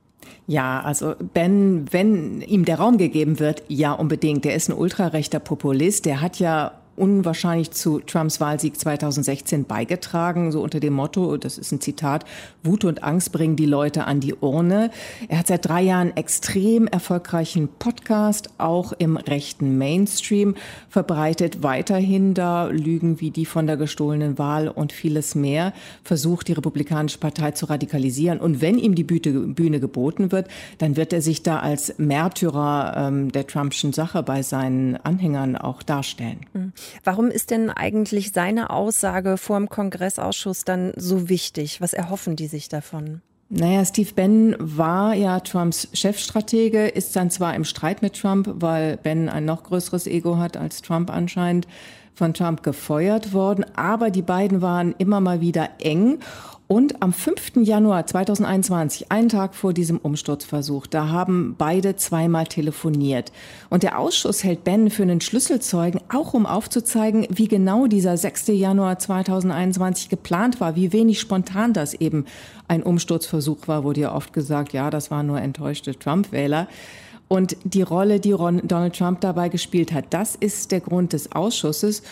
Ja, 0.47 0.81
also 0.81 1.15
Ben, 1.33 1.85
wenn 1.91 2.41
ihm 2.41 2.65
der 2.65 2.77
Raum 2.77 2.97
gegeben 2.97 3.39
wird, 3.39 3.63
ja 3.67 3.93
unbedingt. 3.93 4.45
Der 4.45 4.55
ist 4.55 4.69
ein 4.69 4.77
ultrarechter 4.77 5.39
Populist. 5.39 6.05
Der 6.05 6.21
hat 6.21 6.39
ja 6.39 6.73
unwahrscheinlich 6.95 7.71
zu 7.71 7.99
Trumps 7.99 8.39
Wahlsieg 8.39 8.79
2016 8.79 9.65
beigetragen, 9.65 10.51
so 10.51 10.61
unter 10.61 10.79
dem 10.79 10.93
Motto, 10.93 11.37
das 11.37 11.57
ist 11.57 11.71
ein 11.71 11.81
Zitat, 11.81 12.25
Wut 12.63 12.85
und 12.85 13.03
Angst 13.03 13.31
bringen 13.31 13.55
die 13.55 13.65
Leute 13.65 14.05
an 14.05 14.19
die 14.19 14.35
Urne. 14.35 14.91
Er 15.27 15.39
hat 15.39 15.47
seit 15.47 15.67
drei 15.67 15.81
Jahren 15.81 16.15
extrem 16.15 16.87
erfolgreichen 16.87 17.67
Podcast, 17.79 18.49
auch 18.57 18.93
im 18.93 19.17
rechten 19.17 19.77
Mainstream, 19.77 20.55
verbreitet 20.89 21.63
weiterhin 21.63 22.33
da 22.33 22.67
Lügen 22.67 23.19
wie 23.19 23.31
die 23.31 23.45
von 23.45 23.67
der 23.67 23.77
gestohlenen 23.77 24.37
Wahl 24.37 24.67
und 24.67 24.91
vieles 24.91 25.35
mehr, 25.35 25.73
versucht 26.03 26.47
die 26.47 26.53
Republikanische 26.53 27.17
Partei 27.17 27.51
zu 27.51 27.65
radikalisieren. 27.65 28.39
Und 28.39 28.61
wenn 28.61 28.77
ihm 28.77 28.95
die 28.95 29.03
Bühne 29.03 29.79
geboten 29.79 30.31
wird, 30.31 30.47
dann 30.77 30.95
wird 30.95 31.13
er 31.13 31.21
sich 31.21 31.43
da 31.43 31.59
als 31.59 31.97
Märtyrer 31.97 32.93
ähm, 32.95 33.31
der 33.31 33.47
Trumpschen 33.47 33.93
Sache 33.93 34.23
bei 34.23 34.43
seinen 34.43 34.97
Anhängern 34.97 35.55
auch 35.55 35.83
darstellen. 35.83 36.41
Mhm. 36.53 36.73
Warum 37.03 37.29
ist 37.29 37.51
denn 37.51 37.69
eigentlich 37.69 38.31
seine 38.31 38.69
Aussage 38.69 39.37
vor 39.37 39.57
dem 39.57 39.69
Kongressausschuss 39.69 40.65
dann 40.65 40.93
so 40.95 41.29
wichtig? 41.29 41.81
Was 41.81 41.93
erhoffen 41.93 42.35
die 42.35 42.47
sich 42.47 42.69
davon? 42.69 43.21
Naja, 43.49 43.85
Steve 43.85 44.13
Bannon 44.15 44.55
war 44.59 45.13
ja 45.13 45.39
Trumps 45.39 45.87
Chefstratege, 45.93 46.87
ist 46.87 47.15
dann 47.15 47.29
zwar 47.29 47.53
im 47.55 47.65
Streit 47.65 48.01
mit 48.01 48.19
Trump, 48.19 48.49
weil 48.55 48.97
Bannon 48.97 49.29
ein 49.29 49.45
noch 49.45 49.63
größeres 49.63 50.07
Ego 50.07 50.37
hat 50.37 50.57
als 50.57 50.81
Trump 50.81 51.11
anscheinend, 51.11 51.67
von 52.15 52.33
Trump 52.33 52.63
gefeuert 52.63 53.33
worden, 53.33 53.65
aber 53.75 54.11
die 54.11 54.21
beiden 54.21 54.61
waren 54.61 54.93
immer 54.97 55.19
mal 55.19 55.41
wieder 55.41 55.69
eng. 55.79 56.19
Und 56.67 57.01
am 57.01 57.11
5. 57.11 57.57
Januar 57.57 58.07
2021, 58.07 59.11
einen 59.11 59.27
Tag 59.27 59.53
vor 59.53 59.73
diesem 59.73 59.97
Umsturzversuch, 59.97 60.87
da 60.87 61.09
haben 61.09 61.55
beide 61.57 61.97
zweimal 61.97 62.47
telefoniert. 62.47 63.33
Und 63.69 63.83
der 63.83 63.99
Ausschuss 63.99 64.43
hält 64.43 64.63
Ben 64.63 64.89
für 64.89 65.03
einen 65.03 65.19
Schlüsselzeugen, 65.19 65.99
auch 66.09 66.33
um 66.33 66.45
aufzuzeigen, 66.45 67.27
wie 67.29 67.49
genau 67.49 67.87
dieser 67.87 68.15
6. 68.15 68.47
Januar 68.47 68.97
2021 68.97 70.07
geplant 70.07 70.61
war, 70.61 70.75
wie 70.75 70.93
wenig 70.93 71.19
spontan 71.19 71.73
das 71.73 71.93
eben 71.93 72.25
ein 72.69 72.81
Umsturzversuch 72.81 73.67
war, 73.67 73.83
wurde 73.83 74.01
ja 74.01 74.15
oft 74.15 74.31
gesagt, 74.31 74.71
ja, 74.71 74.89
das 74.89 75.11
waren 75.11 75.27
nur 75.27 75.41
enttäuschte 75.41 75.99
Trump-Wähler. 75.99 76.67
Und 77.27 77.57
die 77.63 77.81
Rolle, 77.81 78.19
die 78.19 78.31
Donald 78.31 78.95
Trump 78.95 79.21
dabei 79.21 79.49
gespielt 79.49 79.91
hat, 79.91 80.05
das 80.11 80.35
ist 80.35 80.71
der 80.71 80.81
Grund 80.81 81.13
des 81.13 81.31
Ausschusses. 81.31 82.03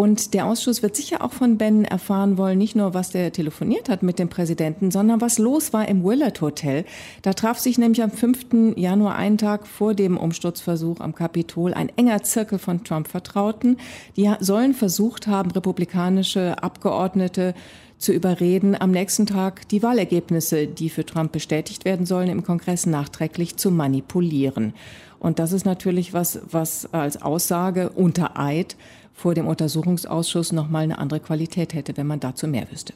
Und 0.00 0.32
der 0.32 0.46
Ausschuss 0.46 0.82
wird 0.82 0.96
sicher 0.96 1.22
auch 1.22 1.34
von 1.34 1.58
Ben 1.58 1.84
erfahren 1.84 2.38
wollen, 2.38 2.56
nicht 2.56 2.74
nur, 2.74 2.94
was 2.94 3.10
der 3.10 3.34
telefoniert 3.34 3.90
hat 3.90 4.02
mit 4.02 4.18
dem 4.18 4.30
Präsidenten, 4.30 4.90
sondern 4.90 5.20
was 5.20 5.36
los 5.36 5.74
war 5.74 5.86
im 5.86 6.04
Willard 6.04 6.40
Hotel. 6.40 6.86
Da 7.20 7.34
traf 7.34 7.58
sich 7.58 7.76
nämlich 7.76 8.02
am 8.02 8.10
5. 8.10 8.78
Januar, 8.78 9.16
einen 9.16 9.36
Tag 9.36 9.66
vor 9.66 9.92
dem 9.92 10.16
Umsturzversuch 10.16 11.00
am 11.00 11.14
Kapitol, 11.14 11.74
ein 11.74 11.92
enger 11.98 12.22
Zirkel 12.22 12.58
von 12.58 12.82
Trump-Vertrauten. 12.82 13.76
Die 14.16 14.32
sollen 14.40 14.72
versucht 14.72 15.26
haben, 15.26 15.50
republikanische 15.50 16.62
Abgeordnete 16.62 17.52
zu 17.98 18.14
überreden, 18.14 18.74
am 18.80 18.92
nächsten 18.92 19.26
Tag 19.26 19.68
die 19.68 19.82
Wahlergebnisse, 19.82 20.66
die 20.66 20.88
für 20.88 21.04
Trump 21.04 21.30
bestätigt 21.32 21.84
werden 21.84 22.06
sollen, 22.06 22.30
im 22.30 22.42
Kongress 22.42 22.86
nachträglich 22.86 23.58
zu 23.58 23.70
manipulieren. 23.70 24.72
Und 25.18 25.38
das 25.38 25.52
ist 25.52 25.66
natürlich 25.66 26.14
was, 26.14 26.40
was 26.50 26.88
als 26.94 27.20
Aussage 27.20 27.90
unter 27.90 28.40
Eid 28.40 28.76
vor 29.12 29.34
dem 29.34 29.46
Untersuchungsausschuss 29.46 30.52
nochmal 30.52 30.84
eine 30.84 30.98
andere 30.98 31.20
Qualität 31.20 31.74
hätte, 31.74 31.96
wenn 31.96 32.06
man 32.06 32.20
dazu 32.20 32.46
mehr 32.46 32.70
wüsste. 32.70 32.94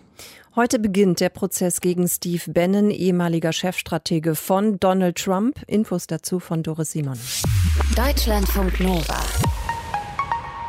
Heute 0.56 0.78
beginnt 0.78 1.20
der 1.20 1.30
Prozess 1.30 1.80
gegen 1.80 2.06
Steve 2.06 2.52
Bannon, 2.52 2.90
ehemaliger 2.90 3.52
Chefstratege 3.52 4.34
von 4.34 4.78
Donald 4.78 5.16
Trump. 5.16 5.60
Infos 5.66 6.06
dazu 6.06 6.38
von 6.38 6.62
Doris 6.62 6.92
Simon. 6.92 7.18
Deutschlandfunk 7.96 8.80
Nova. 8.80 9.20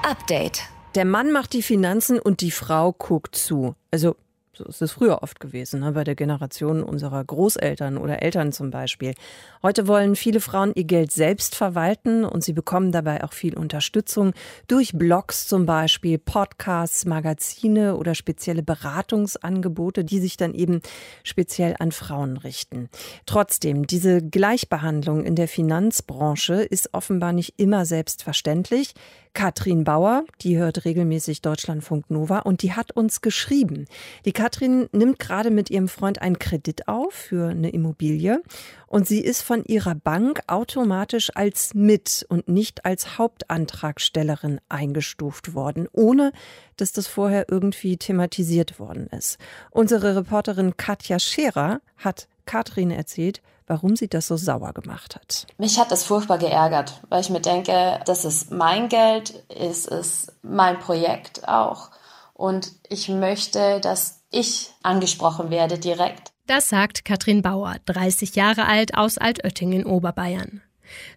Update. 0.03 0.63
Der 0.95 1.05
Mann 1.05 1.31
macht 1.31 1.53
die 1.53 1.61
Finanzen 1.61 2.19
und 2.19 2.41
die 2.41 2.51
Frau 2.51 2.93
guckt 2.93 3.35
zu. 3.35 3.75
Also 3.91 4.15
so 4.57 4.63
ist 4.63 4.81
es 4.81 4.93
früher 4.93 5.21
oft 5.21 5.39
gewesen, 5.39 5.81
ne, 5.81 5.91
bei 5.91 6.03
der 6.03 6.15
Generation 6.15 6.83
unserer 6.83 7.23
Großeltern 7.23 7.97
oder 7.97 8.21
Eltern 8.21 8.51
zum 8.51 8.71
Beispiel. 8.71 9.13
Heute 9.61 9.87
wollen 9.87 10.15
viele 10.15 10.39
Frauen 10.39 10.71
ihr 10.75 10.85
Geld 10.85 11.11
selbst 11.11 11.55
verwalten 11.55 12.23
und 12.23 12.43
sie 12.43 12.53
bekommen 12.53 12.91
dabei 12.91 13.23
auch 13.23 13.33
viel 13.33 13.57
Unterstützung 13.57 14.33
durch 14.67 14.93
Blogs 14.93 15.47
zum 15.47 15.65
Beispiel, 15.65 16.17
Podcasts, 16.17 17.05
Magazine 17.05 17.97
oder 17.97 18.15
spezielle 18.15 18.63
Beratungsangebote, 18.63 20.03
die 20.03 20.19
sich 20.19 20.37
dann 20.37 20.53
eben 20.53 20.81
speziell 21.23 21.75
an 21.79 21.91
Frauen 21.91 22.37
richten. 22.37 22.89
Trotzdem, 23.25 23.87
diese 23.87 24.21
Gleichbehandlung 24.21 25.25
in 25.25 25.35
der 25.35 25.47
Finanzbranche 25.47 26.55
ist 26.55 26.93
offenbar 26.93 27.33
nicht 27.33 27.55
immer 27.57 27.85
selbstverständlich. 27.85 28.93
Katrin 29.35 29.83
Bauer, 29.83 30.23
die 30.41 30.57
hört 30.57 30.85
regelmäßig 30.85 31.41
Deutschlandfunk 31.41 32.09
Nova 32.09 32.39
und 32.39 32.61
die 32.63 32.71
hat 32.71 32.93
uns 32.93 33.19
geschrieben. 33.19 33.85
Die 34.23 34.31
Katrin 34.31 34.87
nimmt 34.93 35.19
gerade 35.19 35.51
mit 35.51 35.69
ihrem 35.69 35.89
Freund 35.89 36.21
einen 36.21 36.39
Kredit 36.39 36.87
auf 36.87 37.13
für 37.13 37.49
eine 37.49 37.69
Immobilie 37.69 38.41
und 38.87 39.07
sie 39.07 39.19
ist 39.19 39.41
von 39.41 39.65
ihrer 39.65 39.93
Bank 39.93 40.39
automatisch 40.47 41.31
als 41.35 41.73
Mit- 41.73 42.25
und 42.29 42.47
nicht 42.47 42.85
als 42.85 43.17
Hauptantragstellerin 43.17 44.61
eingestuft 44.69 45.53
worden, 45.53 45.89
ohne 45.91 46.31
dass 46.77 46.93
das 46.93 47.07
vorher 47.07 47.47
irgendwie 47.49 47.97
thematisiert 47.97 48.79
worden 48.79 49.07
ist. 49.07 49.37
Unsere 49.69 50.15
Reporterin 50.15 50.77
Katja 50.77 51.19
Scherer 51.19 51.81
hat 51.97 52.29
Katrin 52.45 52.89
erzählt, 52.89 53.41
warum 53.67 53.95
sie 53.95 54.07
das 54.07 54.27
so 54.27 54.37
sauer 54.37 54.73
gemacht 54.73 55.15
hat. 55.15 55.47
Mich 55.57 55.79
hat 55.79 55.91
das 55.91 56.03
furchtbar 56.03 56.37
geärgert, 56.37 57.01
weil 57.09 57.21
ich 57.21 57.29
mir 57.29 57.41
denke, 57.41 57.99
das 58.05 58.25
ist 58.25 58.51
mein 58.51 58.89
Geld, 58.89 59.43
es 59.49 59.85
ist 59.85 60.33
mein 60.41 60.79
Projekt 60.79 61.47
auch. 61.47 61.89
Und 62.33 62.73
ich 62.89 63.09
möchte, 63.09 63.79
dass 63.79 64.21
ich 64.29 64.71
angesprochen 64.83 65.49
werde 65.49 65.79
direkt. 65.79 66.33
Das 66.47 66.69
sagt 66.69 67.05
Katrin 67.05 67.41
Bauer, 67.41 67.77
30 67.85 68.35
Jahre 68.35 68.65
alt 68.65 68.95
aus 68.95 69.17
Altötting 69.17 69.71
in 69.71 69.85
Oberbayern. 69.85 70.61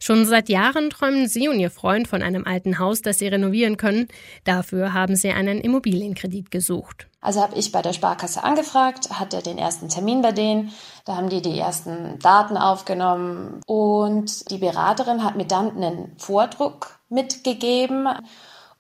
Schon 0.01 0.27
seit 0.27 0.49
Jahren 0.49 0.91
träumen 0.91 1.29
sie 1.29 1.49
und 1.49 1.61
ihr 1.61 1.71
Freund 1.71 2.09
von 2.09 2.23
einem 2.23 2.45
alten 2.45 2.79
Haus, 2.79 3.03
das 3.03 3.19
sie 3.19 3.29
renovieren 3.29 3.77
können. 3.77 4.09
Dafür 4.45 4.93
haben 4.93 5.17
sie 5.17 5.31
einen 5.31 5.61
Immobilienkredit 5.61 6.51
gesucht. 6.51 7.07
Also 7.21 7.41
habe 7.41 7.57
ich 7.59 7.73
bei 7.73 7.83
der 7.83 7.93
Sparkasse 7.93 8.45
angefragt, 8.45 9.11
hatte 9.11 9.43
den 9.43 9.59
ersten 9.59 9.89
Termin 9.89 10.23
bei 10.23 10.33
denen. 10.33 10.73
Da 11.05 11.17
haben 11.17 11.29
die 11.29 11.43
die 11.43 11.59
ersten 11.59 12.19
Daten 12.21 12.57
aufgenommen 12.57 13.61
und 13.67 14.51
die 14.51 14.59
Beraterin 14.59 15.25
hat 15.25 15.37
mir 15.37 15.47
dann 15.47 15.77
einen 15.77 16.17
Vordruck 16.19 17.01
mitgegeben. 17.09 18.09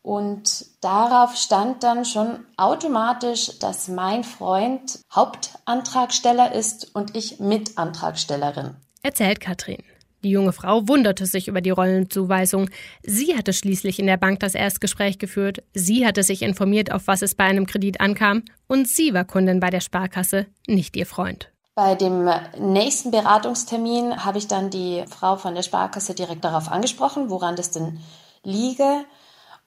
Und 0.02 0.66
darauf 0.80 1.36
stand 1.36 1.82
dann 1.82 2.04
schon 2.04 2.46
automatisch, 2.56 3.58
dass 3.58 3.88
mein 3.88 4.24
Freund 4.24 5.00
Hauptantragsteller 5.12 6.52
ist 6.52 6.94
und 6.94 7.16
ich 7.16 7.40
Mitantragstellerin. 7.40 8.76
Erzählt 9.02 9.40
Katrin. 9.40 9.82
Die 10.24 10.30
junge 10.30 10.52
Frau 10.52 10.88
wunderte 10.88 11.26
sich 11.26 11.46
über 11.46 11.60
die 11.60 11.70
Rollenzuweisung. 11.70 12.70
Sie 13.02 13.36
hatte 13.36 13.52
schließlich 13.52 14.00
in 14.00 14.06
der 14.06 14.16
Bank 14.16 14.40
das 14.40 14.54
Erstgespräch 14.54 15.18
geführt, 15.18 15.62
sie 15.74 16.04
hatte 16.06 16.24
sich 16.24 16.42
informiert, 16.42 16.90
auf 16.90 17.06
was 17.06 17.22
es 17.22 17.34
bei 17.34 17.44
einem 17.44 17.66
Kredit 17.66 18.00
ankam, 18.00 18.42
und 18.66 18.88
sie 18.88 19.14
war 19.14 19.24
Kundin 19.24 19.60
bei 19.60 19.70
der 19.70 19.80
Sparkasse, 19.80 20.46
nicht 20.66 20.96
ihr 20.96 21.06
Freund. 21.06 21.50
Bei 21.76 21.94
dem 21.94 22.28
nächsten 22.58 23.12
Beratungstermin 23.12 24.24
habe 24.24 24.38
ich 24.38 24.48
dann 24.48 24.70
die 24.70 25.04
Frau 25.06 25.36
von 25.36 25.54
der 25.54 25.62
Sparkasse 25.62 26.14
direkt 26.14 26.42
darauf 26.42 26.68
angesprochen, 26.68 27.30
woran 27.30 27.54
das 27.54 27.70
denn 27.70 28.00
liege. 28.42 29.04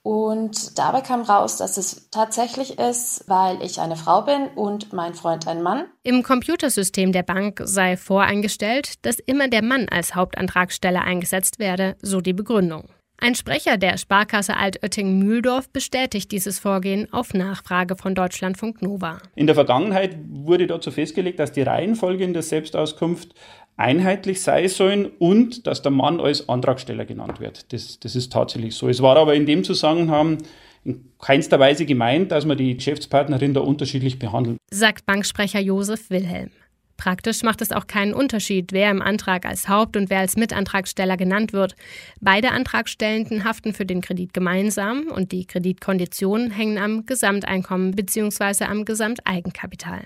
Und 0.03 0.79
dabei 0.79 1.01
kam 1.01 1.21
raus, 1.21 1.57
dass 1.57 1.77
es 1.77 2.09
tatsächlich 2.09 2.79
ist, 2.79 3.23
weil 3.27 3.61
ich 3.61 3.79
eine 3.79 3.95
Frau 3.95 4.23
bin 4.23 4.47
und 4.55 4.93
mein 4.93 5.13
Freund 5.13 5.47
ein 5.47 5.61
Mann. 5.61 5.85
Im 6.03 6.23
Computersystem 6.23 7.11
der 7.11 7.23
Bank 7.23 7.61
sei 7.63 7.97
voreingestellt, 7.97 9.05
dass 9.05 9.19
immer 9.19 9.47
der 9.47 9.63
Mann 9.63 9.87
als 9.89 10.15
Hauptantragsteller 10.15 11.01
eingesetzt 11.01 11.59
werde, 11.59 11.97
so 12.01 12.19
die 12.19 12.33
Begründung. 12.33 12.89
Ein 13.23 13.35
Sprecher 13.35 13.77
der 13.77 13.99
Sparkasse 13.99 14.57
Altötting-Mühldorf 14.57 15.69
bestätigt 15.69 16.31
dieses 16.31 16.57
Vorgehen 16.57 17.07
auf 17.13 17.35
Nachfrage 17.35 17.95
von 17.95 18.15
Deutschlandfunk 18.15 18.81
Nova. 18.81 19.19
In 19.35 19.45
der 19.45 19.53
Vergangenheit 19.53 20.17
wurde 20.27 20.65
dazu 20.65 20.89
festgelegt, 20.89 21.37
dass 21.37 21.51
die 21.51 21.61
Reihenfolge 21.61 22.23
in 22.23 22.33
der 22.33 22.41
Selbstauskunft 22.41 23.35
einheitlich 23.77 24.41
sein 24.41 24.67
sollen 24.67 25.05
und 25.19 25.65
dass 25.67 25.81
der 25.81 25.91
Mann 25.91 26.19
als 26.19 26.47
Antragsteller 26.49 27.05
genannt 27.05 27.39
wird. 27.39 27.71
Das, 27.73 27.99
das 27.99 28.15
ist 28.15 28.31
tatsächlich 28.31 28.75
so. 28.75 28.89
Es 28.89 29.01
war 29.01 29.17
aber 29.17 29.33
in 29.33 29.45
dem 29.45 29.63
Zusammenhang 29.63 30.37
in 30.83 31.11
keinster 31.19 31.59
Weise 31.59 31.85
gemeint, 31.85 32.31
dass 32.31 32.45
man 32.45 32.57
die 32.57 32.75
Geschäftspartnerin 32.75 33.53
da 33.53 33.61
unterschiedlich 33.61 34.19
behandelt. 34.19 34.57
Sagt 34.71 35.05
Banksprecher 35.05 35.59
Josef 35.59 36.09
Wilhelm. 36.09 36.51
Praktisch 36.97 37.41
macht 37.41 37.63
es 37.63 37.71
auch 37.71 37.87
keinen 37.87 38.13
Unterschied, 38.13 38.73
wer 38.73 38.91
im 38.91 39.01
Antrag 39.01 39.47
als 39.47 39.67
Haupt- 39.67 39.97
und 39.97 40.11
wer 40.11 40.19
als 40.19 40.37
Mitantragsteller 40.37 41.17
genannt 41.17 41.51
wird. 41.51 41.75
Beide 42.19 42.51
Antragstellenden 42.51 43.43
haften 43.43 43.73
für 43.73 43.87
den 43.87 44.01
Kredit 44.01 44.35
gemeinsam 44.35 45.07
und 45.07 45.31
die 45.31 45.45
Kreditkonditionen 45.45 46.51
hängen 46.51 46.77
am 46.77 47.07
Gesamteinkommen 47.07 47.95
bzw. 47.95 48.65
am 48.65 48.85
Gesamteigenkapital. 48.85 50.03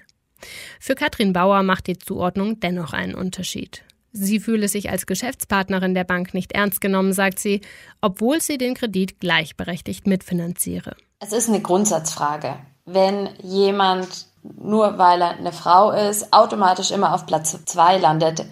Für 0.80 0.96
Katrin 0.96 1.34
Bauer 1.34 1.64
macht 1.64 1.88
die 1.88 1.98
Zuordnung 1.98 2.60
dennoch 2.60 2.94
einen 2.94 3.16
Unterschied. 3.16 3.84
Sie 4.12 4.40
fühle 4.40 4.70
sich 4.70 4.90
als 4.90 5.06
Geschäftspartnerin 5.06 5.94
der 5.94 6.06
Bank 6.06 6.34
nicht 6.34 6.54
ernst 6.54 6.80
genommen, 6.80 7.12
sagt 7.12 7.38
sie, 7.38 7.60
obwohl 8.00 8.40
sie 8.42 8.58
den 8.58 8.74
Kredit 8.74 9.20
gleichberechtigt 9.20 10.08
mitfinanziere. 10.08 10.96
Es 11.20 11.34
ist 11.34 11.50
eine 11.50 11.62
Grundsatzfrage. 11.62 12.56
Wenn 12.86 13.30
jemand 13.42 14.28
nur 14.58 14.98
weil 14.98 15.22
er 15.22 15.38
eine 15.38 15.52
Frau 15.52 15.92
ist, 15.92 16.32
automatisch 16.32 16.92
immer 16.92 17.14
auf 17.14 17.26
Platz 17.26 17.58
zwei 17.66 17.98
landet, 17.98 18.46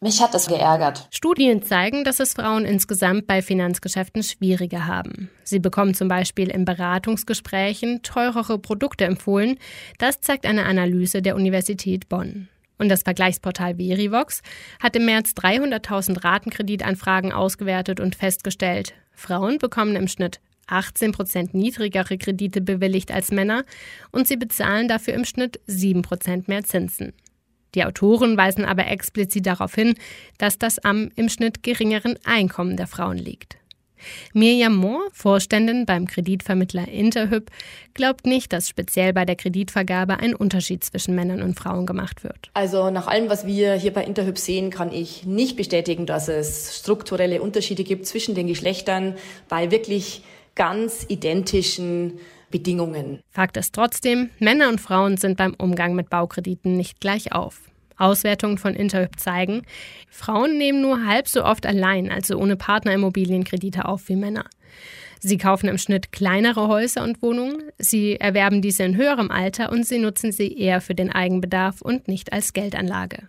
mich 0.00 0.20
hat 0.20 0.34
das 0.34 0.48
geärgert. 0.48 1.08
Studien 1.10 1.62
zeigen, 1.62 2.04
dass 2.04 2.20
es 2.20 2.34
Frauen 2.34 2.64
insgesamt 2.64 3.26
bei 3.26 3.42
Finanzgeschäften 3.42 4.22
schwieriger 4.22 4.86
haben. 4.86 5.30
Sie 5.44 5.58
bekommen 5.58 5.94
zum 5.94 6.08
Beispiel 6.08 6.50
in 6.50 6.64
Beratungsgesprächen 6.64 8.02
teurere 8.02 8.58
Produkte 8.58 9.04
empfohlen. 9.04 9.58
Das 9.98 10.20
zeigt 10.20 10.46
eine 10.46 10.66
Analyse 10.66 11.22
der 11.22 11.36
Universität 11.36 12.08
Bonn. 12.08 12.48
Und 12.76 12.88
das 12.88 13.02
Vergleichsportal 13.02 13.76
Verivox 13.76 14.42
hat 14.82 14.96
im 14.96 15.06
März 15.06 15.30
300.000 15.38 16.24
Ratenkreditanfragen 16.24 17.32
ausgewertet 17.32 18.00
und 18.00 18.16
festgestellt, 18.16 18.94
Frauen 19.14 19.58
bekommen 19.58 19.96
im 19.96 20.08
Schnitt 20.08 20.40
18 20.66 21.12
Prozent 21.12 21.54
niedrigere 21.54 22.18
Kredite 22.18 22.60
bewilligt 22.60 23.12
als 23.12 23.30
Männer 23.30 23.64
und 24.10 24.26
sie 24.26 24.36
bezahlen 24.36 24.88
dafür 24.88 25.14
im 25.14 25.24
Schnitt 25.24 25.60
7 25.66 26.02
Prozent 26.02 26.48
mehr 26.48 26.64
Zinsen. 26.64 27.12
Die 27.74 27.84
Autoren 27.84 28.36
weisen 28.36 28.64
aber 28.64 28.86
explizit 28.86 29.46
darauf 29.46 29.74
hin, 29.74 29.94
dass 30.38 30.58
das 30.58 30.78
am 30.78 31.10
im 31.16 31.28
Schnitt 31.28 31.62
geringeren 31.62 32.16
Einkommen 32.24 32.76
der 32.76 32.86
Frauen 32.86 33.18
liegt. 33.18 33.56
Mirjam 34.32 34.74
Mohr, 34.76 35.08
Vorständin 35.12 35.86
beim 35.86 36.06
Kreditvermittler 36.06 36.88
Interhyp, 36.88 37.50
glaubt 37.94 38.26
nicht, 38.26 38.52
dass 38.52 38.68
speziell 38.68 39.12
bei 39.12 39.24
der 39.24 39.36
Kreditvergabe 39.36 40.18
ein 40.18 40.34
Unterschied 40.34 40.84
zwischen 40.84 41.14
Männern 41.14 41.42
und 41.42 41.58
Frauen 41.58 41.86
gemacht 41.86 42.24
wird. 42.24 42.50
Also 42.54 42.90
nach 42.90 43.06
allem, 43.06 43.28
was 43.28 43.46
wir 43.46 43.74
hier 43.74 43.92
bei 43.92 44.04
Interhyp 44.04 44.38
sehen, 44.38 44.70
kann 44.70 44.92
ich 44.92 45.24
nicht 45.24 45.56
bestätigen, 45.56 46.06
dass 46.06 46.28
es 46.28 46.78
strukturelle 46.78 47.40
Unterschiede 47.40 47.84
gibt 47.84 48.06
zwischen 48.06 48.34
den 48.34 48.46
Geschlechtern 48.46 49.14
bei 49.48 49.70
wirklich 49.70 50.22
ganz 50.54 51.04
identischen 51.08 52.18
Bedingungen. 52.54 53.18
Fakt 53.30 53.56
ist 53.56 53.74
trotzdem, 53.74 54.30
Männer 54.38 54.68
und 54.68 54.80
Frauen 54.80 55.16
sind 55.16 55.36
beim 55.36 55.54
Umgang 55.54 55.96
mit 55.96 56.08
Baukrediten 56.08 56.76
nicht 56.76 57.00
gleich 57.00 57.32
auf. 57.32 57.62
Auswertungen 57.96 58.58
von 58.58 58.74
Interhyp 58.76 59.18
zeigen, 59.18 59.62
Frauen 60.08 60.56
nehmen 60.56 60.80
nur 60.80 61.04
halb 61.04 61.26
so 61.26 61.44
oft 61.44 61.66
allein, 61.66 62.12
also 62.12 62.38
ohne 62.38 62.54
Partner 62.54 62.92
Immobilienkredite 62.92 63.86
auf 63.86 64.08
wie 64.08 64.14
Männer. 64.14 64.44
Sie 65.18 65.36
kaufen 65.36 65.68
im 65.68 65.78
Schnitt 65.78 66.12
kleinere 66.12 66.68
Häuser 66.68 67.02
und 67.02 67.22
Wohnungen, 67.22 67.60
sie 67.78 68.20
erwerben 68.20 68.62
diese 68.62 68.84
in 68.84 68.96
höherem 68.96 69.32
Alter 69.32 69.72
und 69.72 69.84
sie 69.84 69.98
nutzen 69.98 70.30
sie 70.30 70.56
eher 70.56 70.80
für 70.80 70.94
den 70.94 71.10
Eigenbedarf 71.10 71.82
und 71.82 72.06
nicht 72.06 72.32
als 72.32 72.52
Geldanlage. 72.52 73.26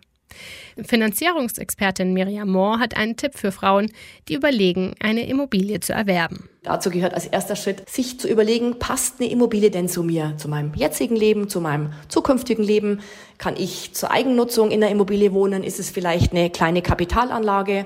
Finanzierungsexpertin 0.83 2.13
Miriam 2.13 2.49
Mohr 2.49 2.79
hat 2.79 2.97
einen 2.97 3.17
Tipp 3.17 3.37
für 3.37 3.51
Frauen, 3.51 3.91
die 4.27 4.35
überlegen, 4.35 4.93
eine 4.99 5.27
Immobilie 5.27 5.79
zu 5.79 5.93
erwerben. 5.93 6.49
Dazu 6.63 6.89
gehört 6.89 7.13
als 7.13 7.27
erster 7.27 7.55
Schritt, 7.55 7.87
sich 7.87 8.19
zu 8.19 8.27
überlegen, 8.27 8.79
passt 8.79 9.19
eine 9.19 9.29
Immobilie 9.29 9.69
denn 9.69 9.87
zu 9.87 10.03
mir, 10.03 10.33
zu 10.37 10.49
meinem 10.49 10.73
jetzigen 10.73 11.15
Leben, 11.15 11.47
zu 11.47 11.61
meinem 11.61 11.93
zukünftigen 12.07 12.63
Leben? 12.63 13.01
Kann 13.37 13.55
ich 13.55 13.93
zur 13.93 14.11
Eigennutzung 14.11 14.71
in 14.71 14.81
der 14.81 14.89
Immobilie 14.89 15.31
wohnen? 15.31 15.63
Ist 15.63 15.79
es 15.79 15.91
vielleicht 15.91 16.31
eine 16.31 16.49
kleine 16.49 16.81
Kapitalanlage? 16.81 17.85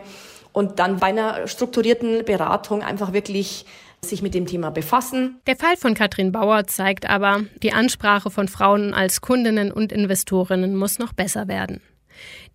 Und 0.53 0.79
dann 0.79 0.97
bei 0.97 1.07
einer 1.07 1.47
strukturierten 1.47 2.25
Beratung 2.25 2.81
einfach 2.81 3.13
wirklich 3.13 3.65
sich 4.01 4.21
mit 4.21 4.33
dem 4.33 4.45
Thema 4.45 4.71
befassen. 4.71 5.39
Der 5.45 5.55
Fall 5.55 5.75
von 5.77 5.93
Katrin 5.93 6.31
Bauer 6.31 6.65
zeigt 6.67 7.09
aber, 7.09 7.41
die 7.61 7.73
Ansprache 7.73 8.31
von 8.31 8.47
Frauen 8.47 8.93
als 8.93 9.21
Kundinnen 9.21 9.71
und 9.71 9.91
Investorinnen 9.91 10.75
muss 10.75 10.99
noch 10.99 11.13
besser 11.13 11.47
werden. 11.47 11.81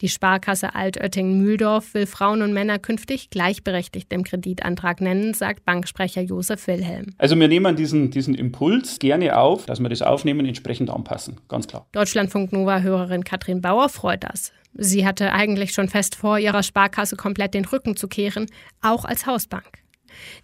Die 0.01 0.09
Sparkasse 0.09 0.75
Altöttingen-Mühldorf 0.75 1.95
will 1.95 2.07
Frauen 2.07 2.43
und 2.43 2.53
Männer 2.53 2.79
künftig 2.79 3.31
gleichberechtigt 3.31 4.13
im 4.13 4.25
Kreditantrag 4.25 5.01
nennen, 5.01 5.35
sagt 5.35 5.65
Banksprecher 5.65 6.23
Josef 6.23 6.67
Wilhelm. 6.67 7.15
Also 7.19 7.39
wir 7.39 7.49
nehmen 7.49 7.77
diesen, 7.77 8.11
diesen 8.11 8.35
Impuls 8.35 8.99
gerne 8.99 9.37
auf, 9.39 9.67
dass 9.67 9.81
wir 9.81 9.89
das 9.89 10.03
Aufnehmen 10.03 10.47
entsprechend 10.47 10.91
anpassen, 10.91 11.41
ganz 11.49 11.67
klar. 11.67 11.87
Deutschlandfunk 11.93 12.53
Nova-Hörerin 12.53 13.25
Katrin 13.25 13.61
Bauer 13.61 13.89
freut 13.89 14.25
das. 14.25 14.53
Sie 14.77 15.07
hatte 15.07 15.33
eigentlich 15.33 15.73
schon 15.73 15.89
fest 15.89 16.17
vor, 16.17 16.39
ihrer 16.39 16.65
Sparkasse 16.65 17.17
komplett 17.17 17.55
den 17.55 17.65
Rücken 17.65 17.97
zu 17.97 18.09
kehren, 18.09 18.47
auch 18.83 19.05
als 19.05 19.27
Hausbank. 19.27 19.84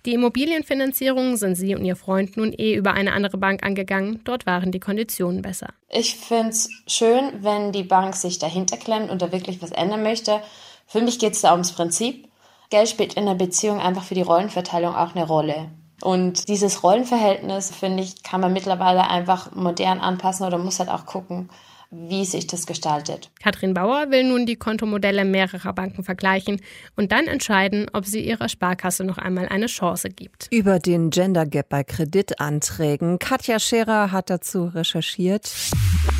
Die 0.06 0.14
Immobilienfinanzierung 0.14 1.36
sind 1.36 1.54
sie 1.54 1.74
und 1.74 1.84
ihr 1.84 1.96
Freund 1.96 2.36
nun 2.36 2.52
eh 2.52 2.74
über 2.74 2.92
eine 2.92 3.12
andere 3.12 3.38
Bank 3.38 3.64
angegangen. 3.64 4.20
Dort 4.24 4.46
waren 4.46 4.72
die 4.72 4.80
Konditionen 4.80 5.42
besser. 5.42 5.68
Ich 5.88 6.16
finde 6.16 6.50
es 6.50 6.70
schön, 6.86 7.32
wenn 7.42 7.72
die 7.72 7.82
Bank 7.82 8.14
sich 8.14 8.38
dahinter 8.38 8.76
klemmt 8.76 9.10
und 9.10 9.22
da 9.22 9.32
wirklich 9.32 9.60
was 9.62 9.72
ändern 9.72 10.02
möchte. 10.02 10.40
Für 10.86 11.00
mich 11.00 11.18
geht 11.18 11.34
es 11.34 11.42
da 11.42 11.52
ums 11.52 11.72
Prinzip. 11.72 12.28
Geld 12.70 12.88
spielt 12.88 13.14
in 13.14 13.26
der 13.26 13.34
Beziehung 13.34 13.80
einfach 13.80 14.04
für 14.04 14.14
die 14.14 14.22
Rollenverteilung 14.22 14.94
auch 14.94 15.14
eine 15.14 15.26
Rolle. 15.26 15.70
Und 16.02 16.48
dieses 16.48 16.82
Rollenverhältnis, 16.82 17.70
finde 17.70 18.02
ich, 18.02 18.22
kann 18.22 18.40
man 18.40 18.52
mittlerweile 18.52 19.08
einfach 19.08 19.54
modern 19.54 20.00
anpassen 20.00 20.46
oder 20.46 20.56
muss 20.56 20.78
halt 20.78 20.88
auch 20.88 21.04
gucken, 21.04 21.50
wie 21.90 22.24
sich 22.24 22.46
das 22.46 22.66
gestaltet. 22.66 23.30
Katrin 23.42 23.74
Bauer 23.74 24.10
will 24.10 24.24
nun 24.24 24.46
die 24.46 24.56
Kontomodelle 24.56 25.24
mehrerer 25.24 25.72
Banken 25.72 26.04
vergleichen 26.04 26.60
und 26.96 27.10
dann 27.10 27.26
entscheiden, 27.26 27.86
ob 27.92 28.06
sie 28.06 28.24
ihrer 28.24 28.48
Sparkasse 28.48 29.02
noch 29.04 29.18
einmal 29.18 29.48
eine 29.48 29.66
Chance 29.66 30.08
gibt. 30.08 30.46
Über 30.52 30.78
den 30.78 31.10
Gender 31.10 31.46
Gap 31.46 31.68
bei 31.68 31.82
Kreditanträgen. 31.82 33.18
Katja 33.18 33.58
Scherer 33.58 34.12
hat 34.12 34.30
dazu 34.30 34.66
recherchiert. 34.66 35.50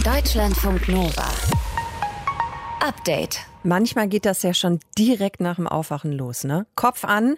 Deutschlandfunk 0.04 0.88
Nova. 0.88 1.28
Update. 2.80 3.40
Manchmal 3.62 4.08
geht 4.08 4.24
das 4.24 4.42
ja 4.42 4.54
schon 4.54 4.80
direkt 4.98 5.40
nach 5.40 5.56
dem 5.56 5.68
Aufwachen 5.68 6.12
los, 6.12 6.44
ne? 6.44 6.66
Kopf 6.74 7.04
an 7.04 7.36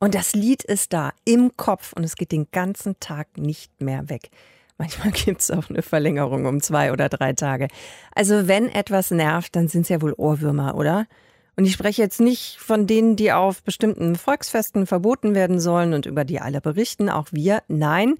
und 0.00 0.14
das 0.14 0.34
Lied 0.34 0.64
ist 0.64 0.92
da 0.92 1.12
im 1.24 1.56
Kopf 1.56 1.92
und 1.92 2.04
es 2.04 2.16
geht 2.16 2.32
den 2.32 2.48
ganzen 2.50 2.98
Tag 3.00 3.38
nicht 3.38 3.80
mehr 3.80 4.08
weg. 4.08 4.30
Manchmal 4.80 5.10
gibt 5.12 5.42
es 5.42 5.50
auch 5.50 5.68
eine 5.68 5.82
Verlängerung 5.82 6.46
um 6.46 6.62
zwei 6.62 6.90
oder 6.90 7.10
drei 7.10 7.34
Tage. 7.34 7.68
Also 8.14 8.48
wenn 8.48 8.68
etwas 8.68 9.10
nervt, 9.10 9.54
dann 9.54 9.68
sind 9.68 9.82
es 9.82 9.90
ja 9.90 10.00
wohl 10.00 10.14
Ohrwürmer, 10.16 10.74
oder? 10.74 11.06
Und 11.54 11.66
ich 11.66 11.72
spreche 11.72 12.00
jetzt 12.00 12.20
nicht 12.20 12.56
von 12.58 12.86
denen, 12.86 13.14
die 13.14 13.30
auf 13.30 13.62
bestimmten 13.62 14.16
Volksfesten 14.16 14.86
verboten 14.86 15.34
werden 15.34 15.60
sollen 15.60 15.92
und 15.92 16.06
über 16.06 16.24
die 16.24 16.40
alle 16.40 16.62
berichten, 16.62 17.10
auch 17.10 17.28
wir. 17.30 17.62
Nein, 17.68 18.14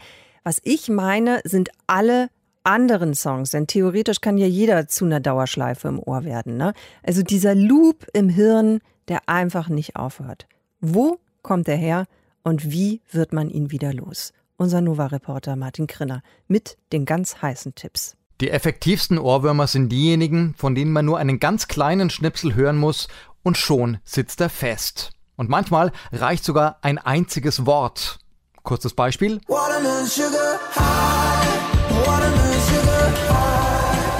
was 0.45 0.61
ich 0.63 0.91
meine, 0.91 1.41
sind 1.45 1.71
alle 1.87 2.29
anderen 2.63 3.15
Songs, 3.15 3.51
denn 3.51 3.67
theoretisch 3.67 4.21
kann 4.21 4.37
ja 4.37 4.47
jeder 4.47 4.87
zu 4.87 5.07
einer 5.07 5.21
Dauerschleife 5.21 5.89
im 5.89 5.99
Ohr 5.99 6.25
werden. 6.25 6.59
Ne? 6.59 6.75
Also 7.03 7.23
dieser 7.23 7.55
Loop 7.55 8.07
im 8.13 8.29
Hirn, 8.29 8.81
der 9.09 9.31
einfach 9.31 9.71
nicht 9.71 9.97
aufhört. 9.97 10.47
Wo 10.83 11.19
kommt 11.41 11.69
er 11.69 11.77
her 11.77 12.05
und 12.43 12.71
wie 12.71 13.01
wird 13.11 13.33
man 13.33 13.49
ihn 13.49 13.71
wieder 13.71 13.95
los? 13.95 14.35
Unser 14.61 14.83
Nova-Reporter 14.83 15.57
Martin 15.57 15.87
Krinner 15.87 16.23
mit 16.47 16.77
den 16.93 17.07
ganz 17.07 17.41
heißen 17.41 17.75
Tipps. 17.75 18.17
Die 18.43 18.51
effektivsten 18.51 19.19
Ohrwürmer 19.19 19.67
sind 19.67 19.89
diejenigen, 19.89 20.55
von 20.55 20.75
denen 20.75 20.93
man 20.93 21.07
nur 21.07 21.19
einen 21.19 21.41
ganz 21.41 21.67
kleinen 21.67 22.11
Schnipsel 22.11 22.55
hören 22.55 22.77
muss 22.77 23.09
und 23.43 23.57
schon 23.57 23.99
sitzt 24.05 24.41
er 24.43 24.51
fest. 24.51 25.13
Und 25.37 25.49
manchmal 25.49 25.93
reicht 26.13 26.45
sogar 26.45 26.79
ein 26.83 26.99
einziges 26.99 27.65
Wort. 27.65 28.19
Kurzes 28.63 28.93
Beispiel. 28.93 29.41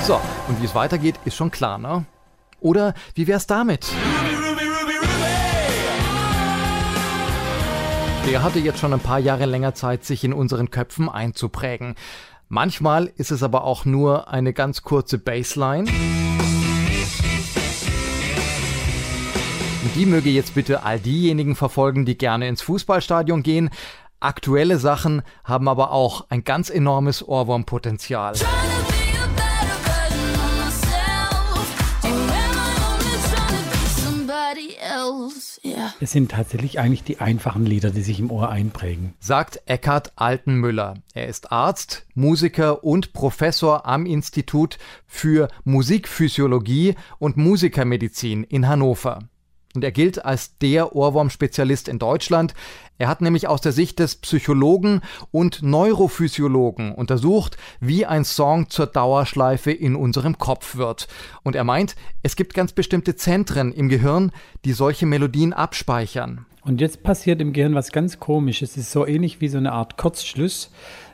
So, 0.07 0.21
und 0.49 0.61
wie 0.61 0.65
es 0.65 0.75
weitergeht, 0.75 1.17
ist 1.27 1.37
schon 1.37 1.51
klar, 1.51 1.77
ne? 1.77 2.07
Oder 2.61 2.95
wie 3.15 3.27
wär's 3.27 3.47
damit? 3.47 3.93
Der 8.27 8.43
hatte 8.43 8.59
jetzt 8.59 8.79
schon 8.79 8.93
ein 8.93 9.01
paar 9.01 9.19
Jahre 9.19 9.47
länger 9.47 9.75
Zeit, 9.75 10.05
sich 10.05 10.23
in 10.25 10.33
unseren 10.33 10.71
Köpfen 10.71 11.09
einzuprägen. 11.09 11.95
Manchmal 12.49 13.13
ist 13.17 13.31
es 13.31 13.43
aber 13.43 13.65
auch 13.65 13.85
nur 13.85 14.29
eine 14.29 14.53
ganz 14.53 14.83
kurze 14.83 15.19
Bassline. 15.19 15.91
Und 19.83 19.97
die 19.97 20.07
möge 20.07 20.31
jetzt 20.31 20.55
bitte 20.55 20.83
all 20.85 21.01
diejenigen 21.01 21.57
verfolgen, 21.57 22.05
die 22.05 22.19
gerne 22.19 22.47
ins 22.49 22.63
Fußballstadion 22.63 23.43
gehen. 23.43 23.71
Aktuelle 24.21 24.79
Sachen 24.79 25.23
haben 25.45 25.67
aber 25.67 25.93
auch 25.93 26.27
ein 26.29 26.45
ganz 26.45 26.71
enormes 26.71 27.27
Ohrwurmpotenzial. 27.27 28.35
Es 36.01 36.13
sind 36.13 36.31
tatsächlich 36.31 36.79
eigentlich 36.79 37.03
die 37.03 37.19
einfachen 37.19 37.67
Lieder, 37.67 37.91
die 37.91 38.03
sich 38.03 38.21
im 38.21 38.31
Ohr 38.31 38.49
einprägen. 38.49 39.15
Sagt 39.19 39.63
Eckhard 39.67 40.13
Altenmüller. 40.17 40.95
Er 41.15 41.27
ist 41.27 41.51
Arzt, 41.51 42.07
Musiker 42.15 42.85
und 42.85 43.13
Professor 43.13 43.87
am 43.87 44.07
Institut 44.07 44.79
für 45.07 45.49
Musikphysiologie 45.65 46.95
und 47.19 47.37
Musikermedizin 47.37 48.45
in 48.45 48.69
Hannover. 48.69 49.21
Und 49.75 49.85
er 49.85 49.93
gilt 49.93 50.25
als 50.25 50.59
der 50.59 50.97
Ohrwurm-Spezialist 50.97 51.89
in 51.89 51.99
Deutschland. 51.99 52.55
Er 53.01 53.09
hat 53.09 53.23
nämlich 53.23 53.49
aus 53.49 53.63
der 53.63 53.73
Sicht 53.73 53.99
des 53.99 54.17
Psychologen 54.17 55.01
und 55.31 55.63
Neurophysiologen 55.63 56.93
untersucht, 56.93 57.57
wie 57.81 58.05
ein 58.05 58.27
Song 58.27 58.69
zur 58.69 58.87
Dauerschleife 58.89 59.73
in 59.73 59.97
unserem 59.97 60.37
Kopf 60.37 60.77
wird. 60.77 61.09
Und 61.43 61.57
er 61.57 61.65
meint, 61.65 61.97
es 62.23 62.37
gibt 62.37 62.53
ganz 62.53 62.75
bestimmte 62.75 63.17
Zentren 63.17 63.73
im 63.73 63.89
Gehirn, 63.89 64.33
die 64.67 64.75
solche 64.75 65.07
Melodien 65.07 65.55
abspeichern. 65.55 66.45
Und 66.63 66.83
jetzt 66.83 67.03
passiert 67.03 67.41
im 67.41 67.55
Gehirn 67.55 67.75
was 67.75 67.91
ganz 67.91 68.21
komisches. 68.21 68.73
Es 68.73 68.77
ist 68.77 68.93
so 68.93 69.07
ähnlich 69.07 69.41
wie 69.41 69.49
so 69.49 69.57
eine 69.57 69.73
Art 69.73 69.97
Kurzschluss. 69.97 70.71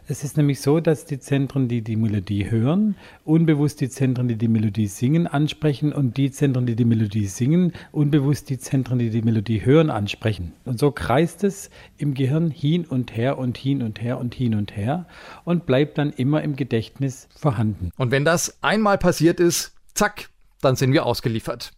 Es 0.08 0.22
ist 0.22 0.36
nämlich 0.36 0.60
so, 0.60 0.78
dass 0.78 1.04
die 1.04 1.18
Zentren, 1.18 1.66
die 1.66 1.82
die 1.82 1.96
Melodie 1.96 2.48
hören, 2.48 2.94
unbewusst 3.24 3.80
die 3.80 3.88
Zentren, 3.88 4.28
die 4.28 4.36
die 4.36 4.46
Melodie 4.46 4.86
singen, 4.86 5.26
ansprechen 5.26 5.92
und 5.92 6.16
die 6.16 6.30
Zentren, 6.30 6.64
die 6.64 6.76
die 6.76 6.84
Melodie 6.84 7.26
singen, 7.26 7.72
unbewusst 7.90 8.48
die 8.48 8.58
Zentren, 8.58 9.00
die 9.00 9.10
die 9.10 9.22
Melodie 9.22 9.64
hören, 9.64 9.90
ansprechen. 9.90 10.52
Und 10.64 10.78
so 10.78 10.92
kreist 10.92 11.42
es 11.42 11.70
im 11.98 12.14
Gehirn 12.14 12.52
hin 12.52 12.84
und 12.84 13.16
her 13.16 13.36
und 13.36 13.58
hin 13.58 13.82
und 13.82 14.00
her 14.00 14.18
und 14.18 14.32
hin 14.32 14.54
und 14.54 14.76
her 14.76 15.06
und 15.44 15.66
bleibt 15.66 15.98
dann 15.98 16.12
immer 16.12 16.40
im 16.42 16.54
Gedächtnis 16.54 17.28
vorhanden. 17.34 17.90
Und 17.96 18.12
wenn 18.12 18.24
das 18.24 18.62
einmal 18.62 18.98
passiert 18.98 19.40
ist, 19.40 19.74
zack, 19.94 20.28
dann 20.60 20.76
sind 20.76 20.92
wir 20.92 21.04
ausgeliefert. 21.04 21.72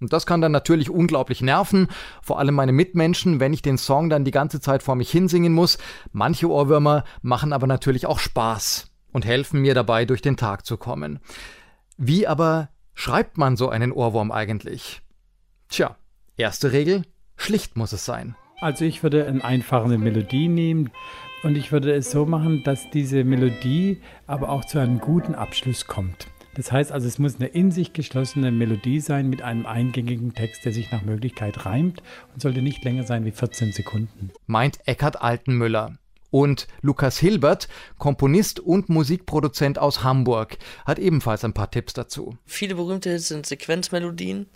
Und 0.00 0.12
das 0.12 0.26
kann 0.26 0.40
dann 0.40 0.52
natürlich 0.52 0.88
unglaublich 0.88 1.42
nerven, 1.42 1.88
vor 2.22 2.38
allem 2.38 2.54
meine 2.54 2.72
Mitmenschen, 2.72 3.38
wenn 3.38 3.52
ich 3.52 3.62
den 3.62 3.76
Song 3.76 4.08
dann 4.08 4.24
die 4.24 4.30
ganze 4.30 4.60
Zeit 4.60 4.82
vor 4.82 4.94
mich 4.96 5.10
hinsingen 5.10 5.52
muss. 5.52 5.78
Manche 6.12 6.48
Ohrwürmer 6.50 7.04
machen 7.22 7.52
aber 7.52 7.66
natürlich 7.66 8.06
auch 8.06 8.18
Spaß 8.18 8.90
und 9.12 9.26
helfen 9.26 9.60
mir 9.60 9.74
dabei, 9.74 10.06
durch 10.06 10.22
den 10.22 10.36
Tag 10.36 10.64
zu 10.64 10.76
kommen. 10.78 11.20
Wie 11.98 12.26
aber 12.26 12.70
schreibt 12.94 13.36
man 13.36 13.56
so 13.56 13.68
einen 13.68 13.92
Ohrwurm 13.92 14.32
eigentlich? 14.32 15.02
Tja, 15.68 15.96
erste 16.36 16.72
Regel, 16.72 17.02
schlicht 17.36 17.76
muss 17.76 17.92
es 17.92 18.04
sein. 18.04 18.36
Also 18.60 18.84
ich 18.84 19.02
würde 19.02 19.26
eine 19.26 19.44
einfache 19.44 19.98
Melodie 19.98 20.48
nehmen 20.48 20.90
und 21.42 21.56
ich 21.56 21.72
würde 21.72 21.92
es 21.92 22.10
so 22.10 22.26
machen, 22.26 22.62
dass 22.64 22.90
diese 22.90 23.24
Melodie 23.24 24.00
aber 24.26 24.50
auch 24.50 24.64
zu 24.64 24.78
einem 24.78 24.98
guten 24.98 25.34
Abschluss 25.34 25.86
kommt. 25.86 26.26
Das 26.54 26.72
heißt 26.72 26.90
also, 26.90 27.06
es 27.06 27.18
muss 27.18 27.36
eine 27.36 27.46
in 27.46 27.70
sich 27.70 27.92
geschlossene 27.92 28.50
Melodie 28.50 29.00
sein 29.00 29.28
mit 29.28 29.42
einem 29.42 29.66
eingängigen 29.66 30.34
Text, 30.34 30.64
der 30.64 30.72
sich 30.72 30.90
nach 30.90 31.02
Möglichkeit 31.02 31.64
reimt 31.64 32.02
und 32.32 32.42
sollte 32.42 32.62
nicht 32.62 32.84
länger 32.84 33.04
sein 33.04 33.24
wie 33.24 33.30
14 33.30 33.72
Sekunden. 33.72 34.32
Meint 34.46 34.80
Eckhard 34.86 35.22
Altenmüller. 35.22 35.96
Und 36.30 36.68
Lukas 36.80 37.18
Hilbert, 37.18 37.68
Komponist 37.98 38.60
und 38.60 38.88
Musikproduzent 38.88 39.78
aus 39.78 40.04
Hamburg, 40.04 40.58
hat 40.84 40.98
ebenfalls 40.98 41.44
ein 41.44 41.54
paar 41.54 41.70
Tipps 41.70 41.92
dazu. 41.92 42.36
Viele 42.46 42.76
berühmte 42.76 43.10
Hits 43.10 43.28
sind 43.28 43.46
Sequenzmelodien, 43.46 44.46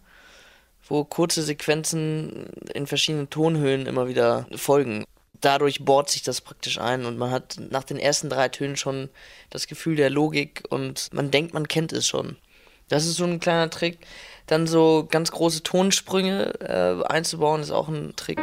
wo 0.88 1.04
kurze 1.04 1.42
Sequenzen 1.42 2.46
in 2.72 2.86
verschiedenen 2.86 3.28
Tonhöhen 3.28 3.86
immer 3.86 4.06
wieder 4.08 4.46
folgen. 4.54 5.04
Dadurch 5.40 5.84
bohrt 5.84 6.10
sich 6.10 6.22
das 6.22 6.40
praktisch 6.40 6.78
ein 6.78 7.04
und 7.04 7.18
man 7.18 7.30
hat 7.30 7.56
nach 7.58 7.84
den 7.84 7.98
ersten 7.98 8.30
drei 8.30 8.48
Tönen 8.48 8.76
schon 8.76 9.10
das 9.50 9.66
Gefühl 9.66 9.96
der 9.96 10.10
Logik 10.10 10.64
und 10.70 11.12
man 11.12 11.30
denkt, 11.30 11.54
man 11.54 11.68
kennt 11.68 11.92
es 11.92 12.06
schon. 12.06 12.36
Das 12.88 13.06
ist 13.06 13.16
so 13.16 13.24
ein 13.24 13.40
kleiner 13.40 13.70
Trick. 13.70 13.98
Dann 14.46 14.66
so 14.66 15.06
ganz 15.10 15.30
große 15.30 15.62
Tonsprünge 15.62 16.52
äh, 16.60 17.04
einzubauen, 17.06 17.62
ist 17.62 17.70
auch 17.70 17.88
ein 17.88 18.14
Trick. 18.16 18.38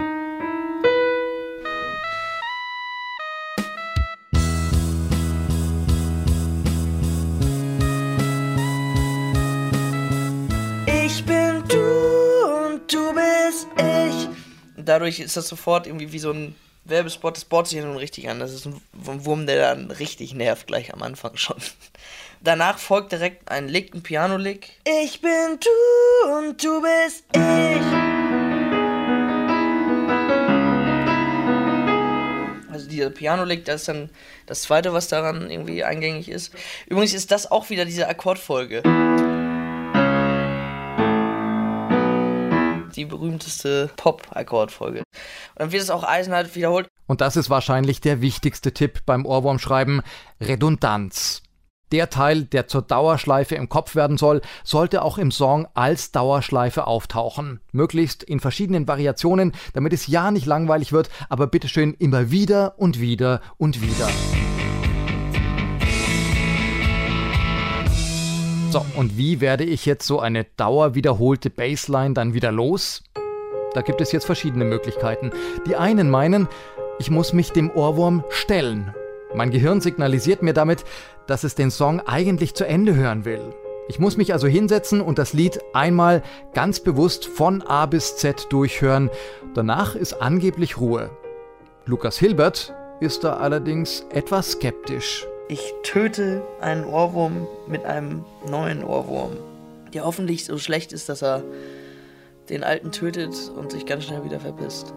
dadurch 14.91 15.19
ist 15.21 15.38
das 15.38 15.47
sofort 15.47 15.88
irgendwie 15.88 16.12
wie 16.12 16.19
so 16.19 16.32
ein 16.32 16.56
Werbespot, 16.84 17.38
das 17.38 17.46
baut 17.46 17.67
sich 17.67 17.78
ja 17.78 17.86
nun 17.86 17.98
richtig 17.98 18.30
an. 18.30 18.39
Das 18.39 18.54
ist 18.54 18.65
ein 18.65 18.82
Wurm, 18.94 19.46
der 19.46 19.74
dann 19.74 19.91
richtig 19.91 20.34
nervt, 20.34 20.67
gleich 20.67 20.94
am 20.94 21.02
Anfang 21.04 21.38
schon. 21.38 21.58
Danach 22.44 22.80
folgt 22.80 23.12
direkt 23.12 23.52
ein 23.52 23.67
Lick, 23.67 23.94
ein 23.94 24.02
Piano-Lick. 24.02 24.70
Ich 25.04 25.22
bin 25.22 25.60
du 25.60 26.32
und 26.38 26.63
du 26.63 26.82
bist 26.82 27.24
ich. 27.36 28.22
Also 32.72 32.89
dieser 32.89 33.12
Piano-Lick, 33.12 33.65
das 33.65 33.82
ist 33.82 33.88
dann 33.89 34.10
das 34.48 34.63
zweite, 34.63 34.91
was 34.91 35.08
daran 35.08 35.52
irgendwie 35.52 35.84
eingängig 35.84 36.30
ist. 36.30 36.52
Übrigens 36.88 37.13
ist 37.13 37.30
das 37.30 37.52
auch 37.52 37.70
wieder 37.70 37.86
diese 37.86 38.08
Akkordfolge. 38.08 38.82
Die 42.95 43.06
berühmteste 43.06 43.89
Pop-Akkordfolge. 43.95 44.99
Und 44.99 45.06
dann 45.56 45.71
wird 45.71 45.84
es 45.84 45.89
auch 45.89 46.04
eisenhart 46.04 46.56
wiederholt. 46.56 46.88
Und 47.08 47.21
das 47.21 47.36
ist 47.36 47.49
wahrscheinlich 47.49 48.01
der 48.01 48.21
wichtigste 48.21 48.73
Tipp 48.73 49.01
beim 49.06 49.25
Ohrwurmschreiben: 49.25 50.01
Redundanz. 50.39 51.43
Der 51.91 52.10
Teil, 52.10 52.43
der 52.43 52.67
zur 52.67 52.84
Dauerschleife 52.84 53.56
im 53.56 53.67
Kopf 53.67 53.95
werden 53.95 54.17
soll, 54.17 54.41
sollte 54.63 55.01
auch 55.01 55.17
im 55.17 55.30
Song 55.30 55.67
als 55.73 56.12
Dauerschleife 56.12 56.88
auftauchen. 56.88 57.60
Möglichst 57.73 58.23
in 58.23 58.39
verschiedenen 58.39 58.88
Variationen, 58.88 59.51
damit 59.73 59.91
es 59.91 60.08
ja 60.08 60.32
nicht 60.32 60.45
langweilig 60.45 60.93
wird, 60.93 61.10
aber 61.27 61.47
bitteschön 61.47 61.93
immer 61.95 62.32
wieder 62.32 62.80
und 62.80 63.01
wieder 63.01 63.41
und 63.58 63.82
wieder. 63.82 64.08
So, 68.72 68.86
und 68.96 69.18
wie 69.18 69.42
werde 69.42 69.66
ich 69.66 69.86
jetzt 69.86 70.08
so 70.08 70.22
eine 70.22 70.46
dauerwiederholte 70.56 71.50
Bassline 71.50 72.14
dann 72.14 72.34
wieder 72.34 72.54
los? 72.54 73.04
Da 73.74 73.82
gibt 73.82 74.00
es 74.00 74.14
jetzt 74.14 74.24
verschiedene 74.24 74.64
Möglichkeiten. 74.64 75.32
Die 75.68 75.76
einen 75.76 76.10
meinen, 76.10 76.48
ich 76.98 77.12
muss 77.12 77.34
mich 77.34 77.52
dem 77.52 77.70
Ohrwurm 77.70 78.24
stellen. 78.30 78.96
Mein 79.36 79.52
Gehirn 79.52 79.82
signalisiert 79.82 80.42
mir 80.42 80.54
damit, 80.54 80.86
dass 81.28 81.44
es 81.44 81.54
den 81.54 81.70
Song 81.70 82.00
eigentlich 82.00 82.56
zu 82.56 82.66
Ende 82.66 82.96
hören 82.96 83.26
will. 83.26 83.42
Ich 83.90 84.00
muss 84.00 84.16
mich 84.16 84.32
also 84.32 84.48
hinsetzen 84.48 85.02
und 85.02 85.20
das 85.20 85.34
Lied 85.34 85.60
einmal 85.74 86.24
ganz 86.54 86.80
bewusst 86.80 87.26
von 87.26 87.64
A 87.64 87.88
bis 87.88 88.16
Z 88.16 88.48
durchhören. 88.52 89.10
Danach 89.54 89.96
ist 89.96 90.14
angeblich 90.14 90.80
Ruhe. 90.80 91.10
Lukas 91.86 92.18
Hilbert 92.18 92.74
ist 93.02 93.26
da 93.26 93.34
allerdings 93.34 94.06
etwas 94.14 94.52
skeptisch. 94.52 95.28
Ich 95.52 95.74
töte 95.84 96.42
einen 96.62 96.86
Ohrwurm 96.86 97.46
mit 97.68 97.84
einem 97.84 98.24
neuen 98.48 98.86
Ohrwurm, 98.86 99.36
der 99.94 100.06
hoffentlich 100.06 100.46
so 100.46 100.58
schlecht 100.58 100.94
ist, 100.94 101.10
dass 101.10 101.22
er 101.22 101.44
den 102.48 102.64
alten 102.64 102.94
tötet 102.94 103.36
und 103.58 103.70
sich 103.70 103.86
ganz 103.86 104.06
schnell 104.06 104.24
wieder 104.24 104.40
verpisst. 104.40 104.94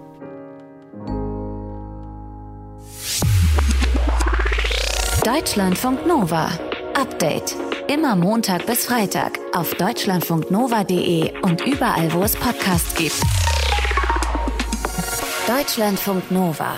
Deutschlandfunk 5.24 6.06
Nova. 6.06 6.48
Update. 6.94 7.56
Immer 7.92 8.14
Montag 8.14 8.64
bis 8.64 8.86
Freitag 8.86 9.40
auf 9.56 9.74
deutschlandfunknova.de 9.74 11.32
und 11.42 11.66
überall, 11.66 12.12
wo 12.12 12.22
es 12.22 12.36
Podcasts 12.36 12.94
gibt. 12.94 13.20
Deutschlandfunk 15.48 16.30
Nova. 16.30 16.76